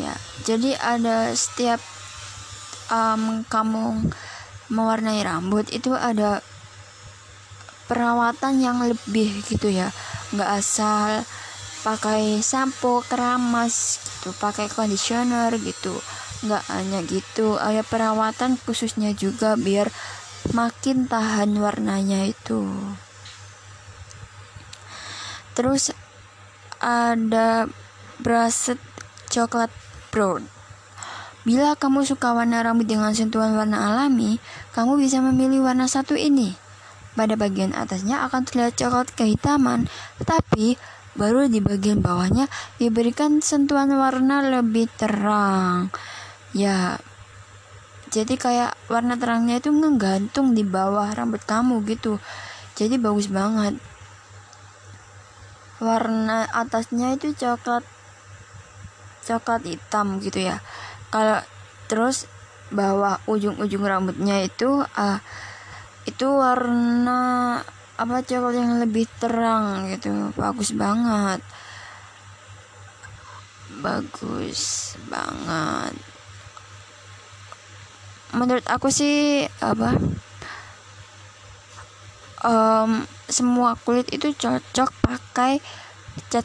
[0.00, 0.16] Ya,
[0.48, 1.84] jadi ada setiap
[2.88, 4.08] um, kamu
[4.72, 6.40] mewarnai rambut itu ada
[7.84, 9.92] perawatan yang lebih gitu ya,
[10.32, 11.28] nggak asal
[11.84, 15.94] pakai sampo keramas gitu pakai conditioner gitu
[16.44, 19.88] nggak hanya gitu ada perawatan khususnya juga biar
[20.52, 22.62] makin tahan warnanya itu.
[25.56, 25.90] Terus
[26.78, 27.66] ada
[28.20, 28.78] brushed
[29.32, 29.72] coklat
[30.12, 30.44] brown.
[31.46, 34.42] Bila kamu suka warna rambut dengan sentuhan warna alami,
[34.74, 36.58] kamu bisa memilih warna satu ini.
[37.16, 39.88] Pada bagian atasnya akan terlihat coklat kehitaman,
[40.20, 40.76] tetapi
[41.16, 42.44] baru di bagian bawahnya
[42.76, 45.88] diberikan sentuhan warna lebih terang
[46.54, 46.98] ya
[48.06, 52.22] jadi kayak warna terangnya itu ngegantung di bawah rambut kamu gitu.
[52.78, 53.74] Jadi bagus banget.
[55.82, 57.82] Warna atasnya itu coklat
[59.26, 60.62] coklat hitam gitu ya.
[61.10, 61.42] Kalau
[61.90, 62.30] terus
[62.70, 65.18] bawah ujung-ujung rambutnya itu uh,
[66.06, 67.60] itu warna
[67.98, 70.30] apa coklat yang lebih terang gitu.
[70.38, 71.42] Bagus banget.
[73.82, 76.05] Bagus banget
[78.36, 79.96] menurut aku sih apa
[82.44, 85.58] um, semua kulit itu cocok pakai
[86.28, 86.44] cat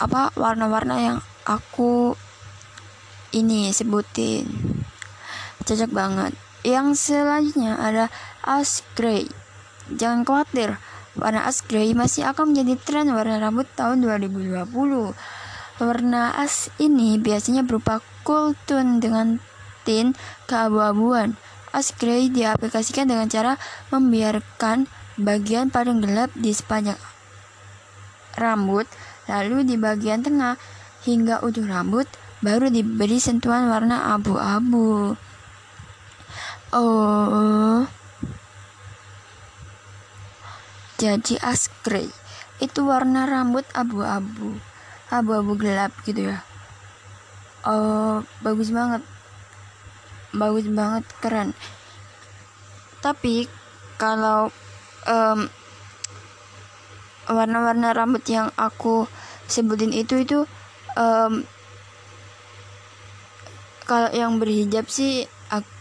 [0.00, 2.16] apa warna-warna yang aku
[3.36, 4.48] ini sebutin.
[5.62, 6.32] Cocok banget.
[6.66, 8.10] Yang selanjutnya ada
[8.42, 9.30] ash gray
[9.86, 10.82] Jangan khawatir,
[11.14, 14.66] warna as grey masih akan menjadi tren warna rambut tahun 2020.
[15.78, 19.38] Warna as ini biasanya berupa cool tone dengan
[19.86, 20.18] tint
[20.50, 21.38] keabu-abuan.
[21.70, 23.54] As grey diaplikasikan dengan cara
[23.94, 26.98] membiarkan bagian paling gelap di sepanjang
[28.34, 28.90] rambut,
[29.30, 30.58] lalu di bagian tengah
[31.06, 32.10] hingga ujung rambut
[32.42, 35.14] baru diberi sentuhan warna abu-abu.
[36.74, 37.86] Oh,
[40.96, 42.08] jadi as grey
[42.56, 44.56] itu warna rambut abu-abu
[45.12, 46.40] abu-abu gelap gitu ya
[47.68, 49.04] oh bagus banget
[50.36, 51.50] bagus banget keren.
[53.00, 53.48] Tapi
[53.96, 54.52] kalau
[55.08, 55.40] um,
[57.26, 59.08] warna-warna rambut yang aku
[59.50, 60.38] sebutin itu itu
[60.94, 61.42] um,
[63.86, 65.26] kalau yang berhijab sih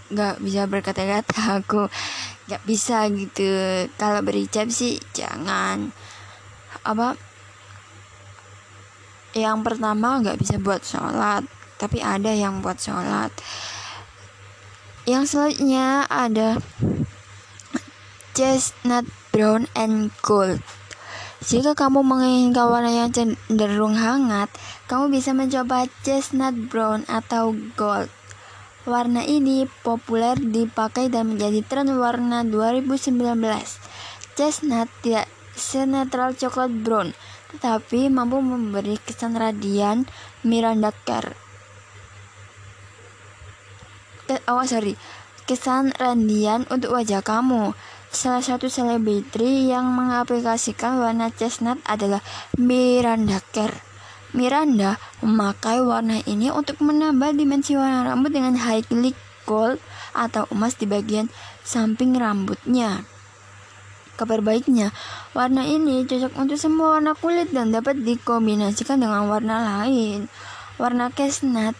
[0.05, 1.89] nggak bisa berkata-kata aku
[2.45, 3.49] nggak bisa gitu.
[3.97, 5.89] Kalau berhijab sih jangan.
[6.85, 7.17] Apa
[9.35, 11.43] yang pertama nggak bisa buat sholat
[11.75, 13.35] tapi ada yang buat sholat
[15.05, 16.57] yang selanjutnya ada
[18.33, 20.61] chestnut brown and gold
[21.45, 24.49] jika kamu menginginkan warna yang cenderung hangat
[24.89, 28.09] kamu bisa mencoba chestnut brown atau gold
[28.85, 33.17] Warna ini populer dipakai dan menjadi tren warna 2019.
[34.37, 35.25] Chestnut tidak
[35.57, 37.17] senetral coklat brown,
[37.49, 40.05] tetapi mampu memberi kesan radian
[40.45, 41.44] Miranda Kerr.
[44.25, 44.97] Oh sorry,
[45.45, 47.77] kesan radian untuk wajah kamu.
[48.09, 52.25] Salah satu selebriti yang mengaplikasikan warna chestnut adalah
[52.57, 53.69] Miranda Kerr.
[54.33, 59.13] Miranda memakai warna ini untuk menambah dimensi warna rambut dengan highlight
[59.45, 59.77] gold
[60.17, 61.29] atau emas di bagian
[61.61, 63.05] samping rambutnya.
[64.17, 64.89] Kabar baiknya,
[65.37, 70.31] warna ini cocok untuk semua warna kulit dan dapat dikombinasikan dengan warna lain.
[70.81, 71.77] Warna chestnut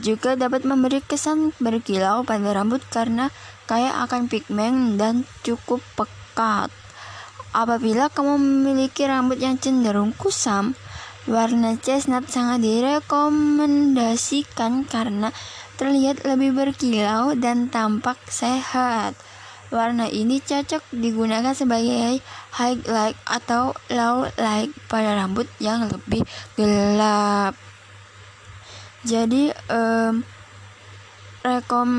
[0.00, 3.30] juga dapat memberi kesan berkilau pada rambut karena
[3.64, 6.70] kaya akan pigmen dan cukup pekat.
[7.56, 10.76] Apabila kamu memiliki rambut yang cenderung kusam,
[11.26, 15.34] Warna chestnut sangat direkomendasikan karena
[15.74, 19.18] terlihat lebih berkilau dan tampak sehat.
[19.74, 22.22] Warna ini cocok digunakan sebagai
[22.54, 26.22] highlight atau low light pada rambut yang lebih
[26.54, 27.65] gelap.
[29.06, 30.26] Jadi um,
[31.46, 31.90] rekom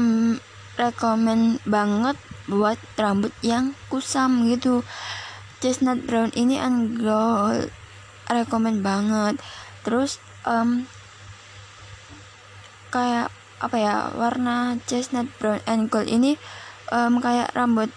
[0.75, 2.19] rekomen banget
[2.51, 4.83] buat rambut yang kusam gitu.
[5.63, 7.71] Chestnut brown ini and gold
[8.27, 9.39] rekomen banget.
[9.87, 10.83] Terus um,
[12.91, 13.31] kayak
[13.63, 16.35] apa ya warna chestnut brown and gold ini
[16.91, 17.87] um, kayak rambut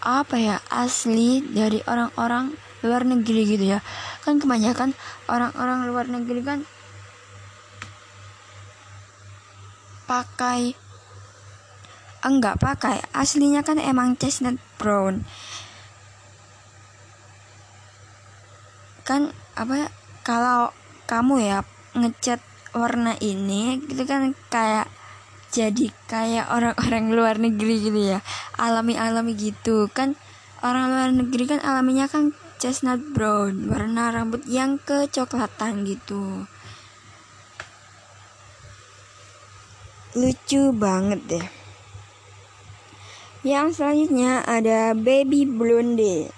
[0.00, 3.84] apa ya asli dari orang-orang luar negeri gitu ya.
[4.24, 4.96] Kan kebanyakan
[5.28, 6.60] orang-orang luar negeri kan
[10.10, 10.74] pakai.
[12.26, 12.98] Enggak pakai.
[13.14, 15.22] Aslinya kan emang chestnut brown.
[19.06, 19.88] Kan apa ya,
[20.26, 20.74] kalau
[21.06, 21.58] kamu ya
[21.94, 22.42] ngecat
[22.74, 24.90] warna ini itu kan kayak
[25.54, 28.18] jadi kayak orang-orang luar negeri gitu ya.
[28.58, 29.86] Alami-alami gitu.
[29.94, 30.18] Kan
[30.66, 36.44] orang luar negeri kan alaminya kan chestnut brown warna rambut yang kecoklatan gitu
[40.18, 41.46] lucu banget deh
[43.46, 46.30] yang selanjutnya ada baby blonde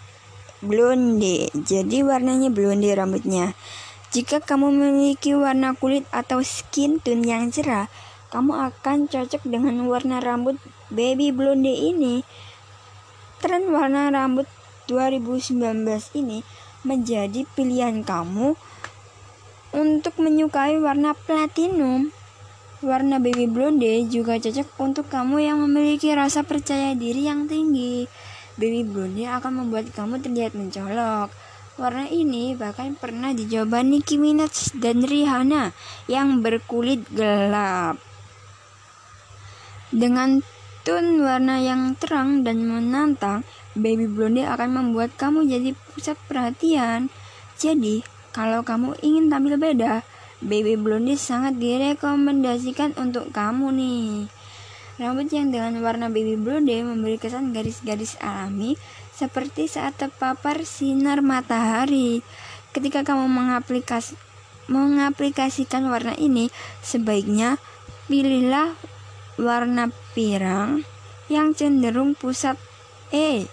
[0.63, 3.53] blonde jadi warnanya blonde rambutnya
[4.13, 7.89] jika kamu memiliki warna kulit atau skin tone yang cerah
[8.33, 10.57] kamu akan cocok dengan warna rambut
[10.89, 12.25] baby blonde ini.
[13.45, 14.49] Tren warna rambut
[14.89, 15.61] 2019
[16.17, 16.41] ini
[16.81, 18.57] menjadi pilihan kamu
[19.77, 22.09] untuk menyukai warna platinum.
[22.83, 28.11] Warna baby blonde juga cocok untuk kamu yang memiliki rasa percaya diri yang tinggi.
[28.59, 31.31] Baby blonde akan membuat kamu terlihat mencolok.
[31.79, 35.71] Warna ini bahkan pernah dicoba Nicki Minaj dan Rihanna
[36.11, 38.03] yang berkulit gelap.
[39.95, 40.43] Dengan
[40.83, 43.47] tone warna yang terang dan menantang,
[43.79, 47.15] baby blonde akan membuat kamu jadi pusat perhatian.
[47.63, 48.03] Jadi,
[48.35, 50.03] kalau kamu ingin tampil beda,
[50.43, 54.27] baby blonde sangat direkomendasikan untuk kamu nih.
[55.01, 58.77] Rambut yang dengan warna baby blonde memberi kesan garis-garis alami
[59.15, 62.21] seperti saat terpapar sinar matahari.
[62.77, 64.15] Ketika kamu mengaplikas
[64.71, 66.49] mengaplikasikan warna ini,
[66.85, 67.59] sebaiknya
[68.07, 68.75] pilihlah
[69.41, 70.85] warna pirang
[71.27, 72.61] yang cenderung pusat
[73.13, 73.49] eh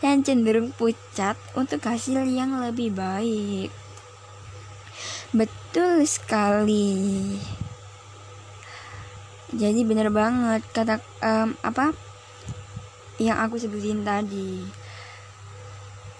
[0.00, 3.79] yang cenderung pucat untuk hasil yang lebih baik.
[5.30, 7.38] Betul sekali.
[9.50, 11.94] Jadi benar banget kata um, apa
[13.18, 14.62] yang aku sebutin tadi.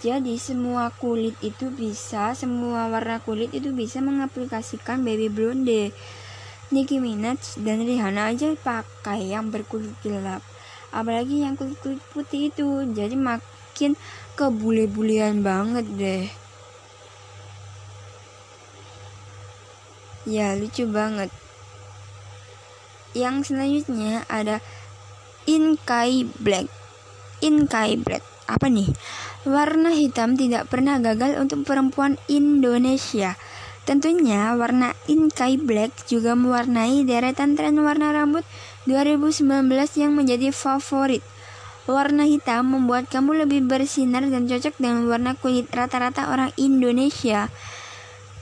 [0.00, 5.92] Jadi semua kulit itu bisa, semua warna kulit itu bisa mengaplikasikan baby blonde.
[6.70, 10.38] Nicki Minaj dan Rihanna aja pakai yang berkulit gelap
[10.90, 13.94] apalagi yang kulit kulit putih itu jadi makin
[14.34, 16.24] kebule-bulean banget deh
[20.28, 21.32] ya lucu banget.
[23.16, 24.62] Yang selanjutnya ada
[25.48, 26.70] Inkai Black.
[27.40, 28.22] Inkai Black.
[28.46, 28.90] Apa nih?
[29.48, 33.40] Warna hitam tidak pernah gagal untuk perempuan Indonesia.
[33.88, 38.44] Tentunya warna Inkai Black juga mewarnai deretan tren warna rambut
[38.86, 39.66] 2019
[39.98, 41.24] yang menjadi favorit.
[41.88, 47.50] Warna hitam membuat kamu lebih bersinar dan cocok dengan warna kulit rata-rata orang Indonesia.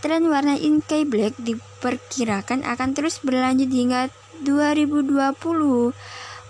[0.05, 1.39] Tren warna Inkai Black
[1.79, 4.11] diperkirakan akan terus berlanjut hingga
[4.43, 5.31] 2020.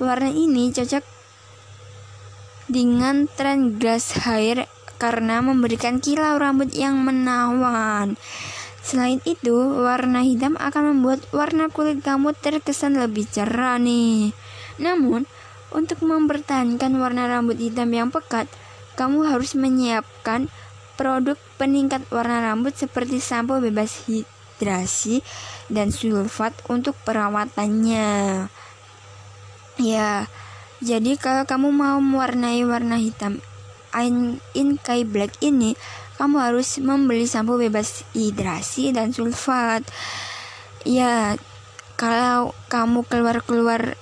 [0.01, 1.05] Warna ini cocok
[2.73, 4.65] dengan tren grass hair
[4.97, 8.17] karena memberikan kilau rambut yang menawan.
[8.81, 9.53] Selain itu,
[9.85, 14.33] warna hitam akan membuat warna kulit kamu terkesan lebih cerah nih.
[14.81, 15.29] Namun,
[15.69, 18.49] untuk mempertahankan warna rambut hitam yang pekat,
[18.97, 20.49] kamu harus menyiapkan
[20.97, 24.09] produk peningkat warna rambut seperti sampo bebas
[24.59, 25.23] hidrasi
[25.71, 28.51] dan sulfat untuk perawatannya.
[29.79, 30.27] Ya,
[30.83, 33.39] jadi kalau kamu mau mewarnai warna hitam
[34.59, 35.79] Inkai Black ini,
[36.19, 39.87] kamu harus membeli sampo bebas hidrasi dan sulfat.
[40.83, 41.39] Ya,
[41.95, 43.95] kalau kamu keluar-keluar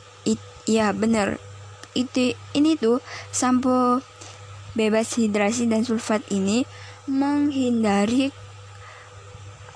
[0.66, 1.38] ya bener
[1.94, 2.98] itu ini tuh
[3.30, 4.02] sampo
[4.74, 6.66] bebas hidrasi dan sulfat ini
[7.06, 8.34] menghindari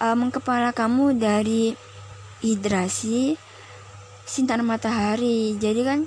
[0.01, 1.77] um, kepala kamu dari
[2.41, 3.37] hidrasi
[4.25, 5.55] sinar matahari.
[5.61, 6.01] Jadi kan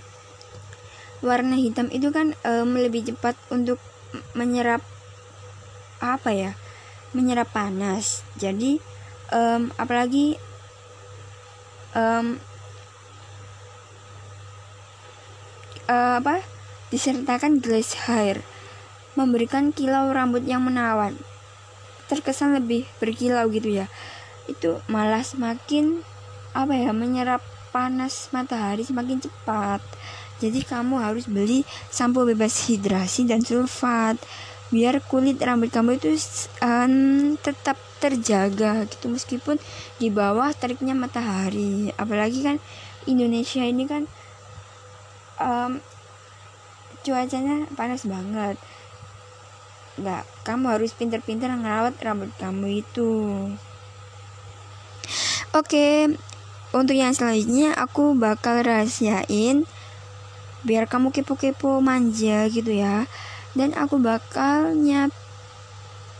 [1.23, 3.79] warna hitam itu kan um, lebih cepat untuk
[4.35, 4.83] menyerap
[6.03, 6.51] apa ya
[7.15, 8.25] menyerap panas.
[8.35, 8.81] Jadi
[9.31, 10.35] um, apalagi
[11.95, 12.41] um,
[15.87, 16.41] uh, apa
[16.89, 18.41] disertakan glass hair
[19.13, 21.17] memberikan kilau rambut yang menawan
[22.13, 23.87] terkesan lebih berkilau gitu ya
[24.47, 26.03] itu malah semakin
[26.53, 27.41] apa ya menyerap
[27.73, 29.81] panas matahari semakin cepat.
[30.37, 34.19] Jadi kamu harus beli sampo bebas hidrasi dan sulfat
[34.73, 36.17] biar kulit rambut kamu itu
[36.65, 39.61] um, tetap terjaga gitu meskipun
[39.97, 41.93] di bawah teriknya matahari.
[41.97, 42.57] Apalagi kan
[43.09, 44.05] Indonesia ini kan
[45.41, 45.81] um,
[47.03, 48.57] cuacanya panas banget
[49.93, 53.13] nggak kamu harus pinter-pinter ngerawat rambut kamu itu.
[55.53, 56.09] Oke
[56.73, 59.69] untuk yang selanjutnya aku bakal rahasiain
[60.65, 63.05] biar kamu kepo-kepo manja gitu ya.
[63.53, 65.13] Dan aku bakal nyap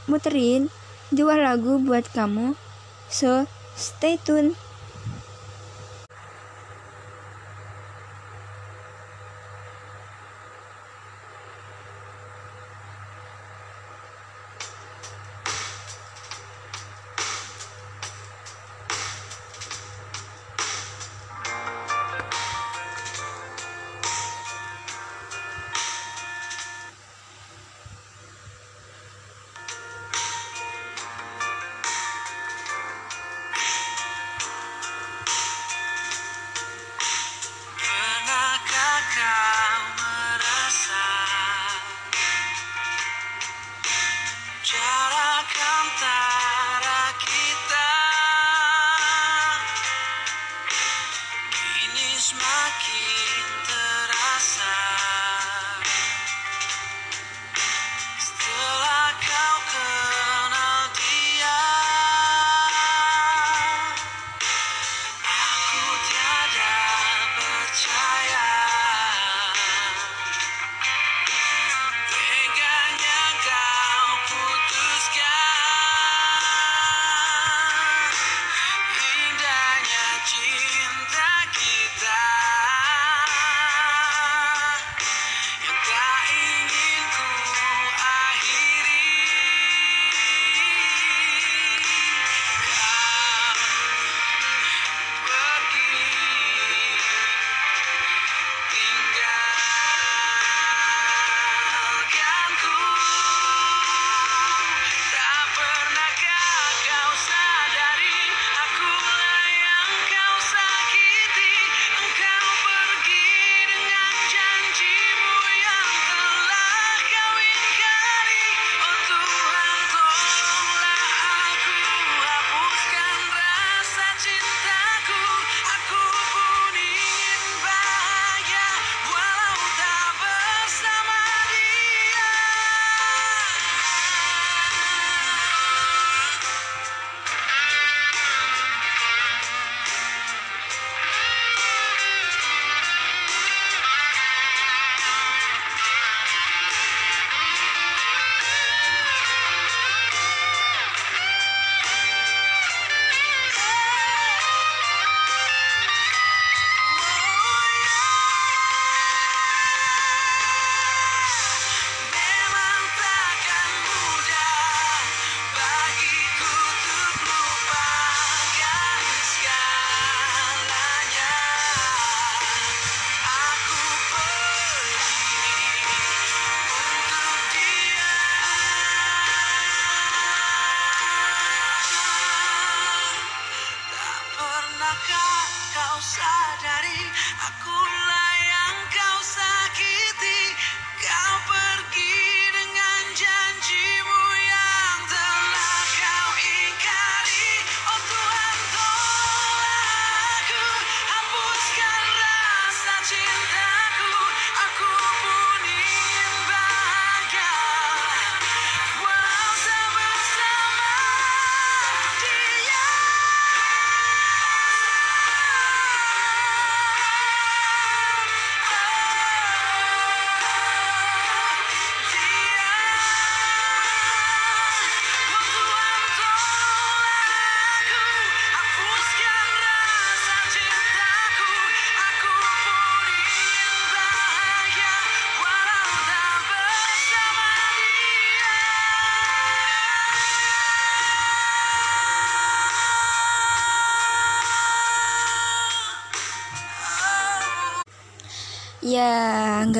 [0.06, 0.70] muterin
[1.10, 2.54] dua lagu buat kamu.
[3.10, 4.54] So stay tune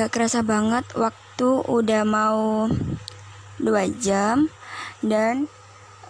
[0.04, 2.68] nggak kerasa banget waktu udah mau
[3.56, 4.52] dua jam.
[5.00, 5.48] Dan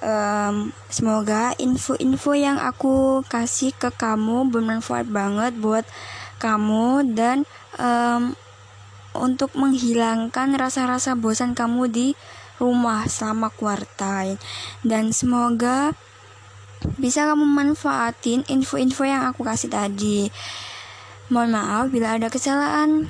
[0.02, 5.86] um, semoga info-info yang aku kasih ke kamu bermanfaat banget buat
[6.42, 7.14] kamu.
[7.14, 7.46] Dan
[7.78, 8.34] um,
[9.14, 12.08] untuk menghilangkan rasa-rasa bosan kamu di
[12.58, 14.34] rumah selama kuartai
[14.82, 15.94] dan semoga
[16.98, 20.34] bisa kamu manfaatin info-info yang aku kasih tadi.
[21.30, 23.06] Mohon maaf bila ada kesalahan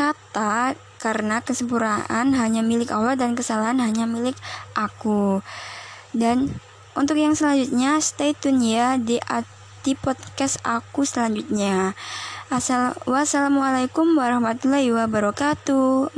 [0.00, 4.36] kata karena kesempurnaan hanya milik Allah dan kesalahan hanya milik
[4.72, 5.44] aku.
[6.16, 6.56] Dan
[6.96, 9.20] untuk yang selanjutnya stay tune ya di
[9.84, 11.92] di podcast aku selanjutnya.
[12.48, 16.16] Assalamualaikum warahmatullahi wabarakatuh.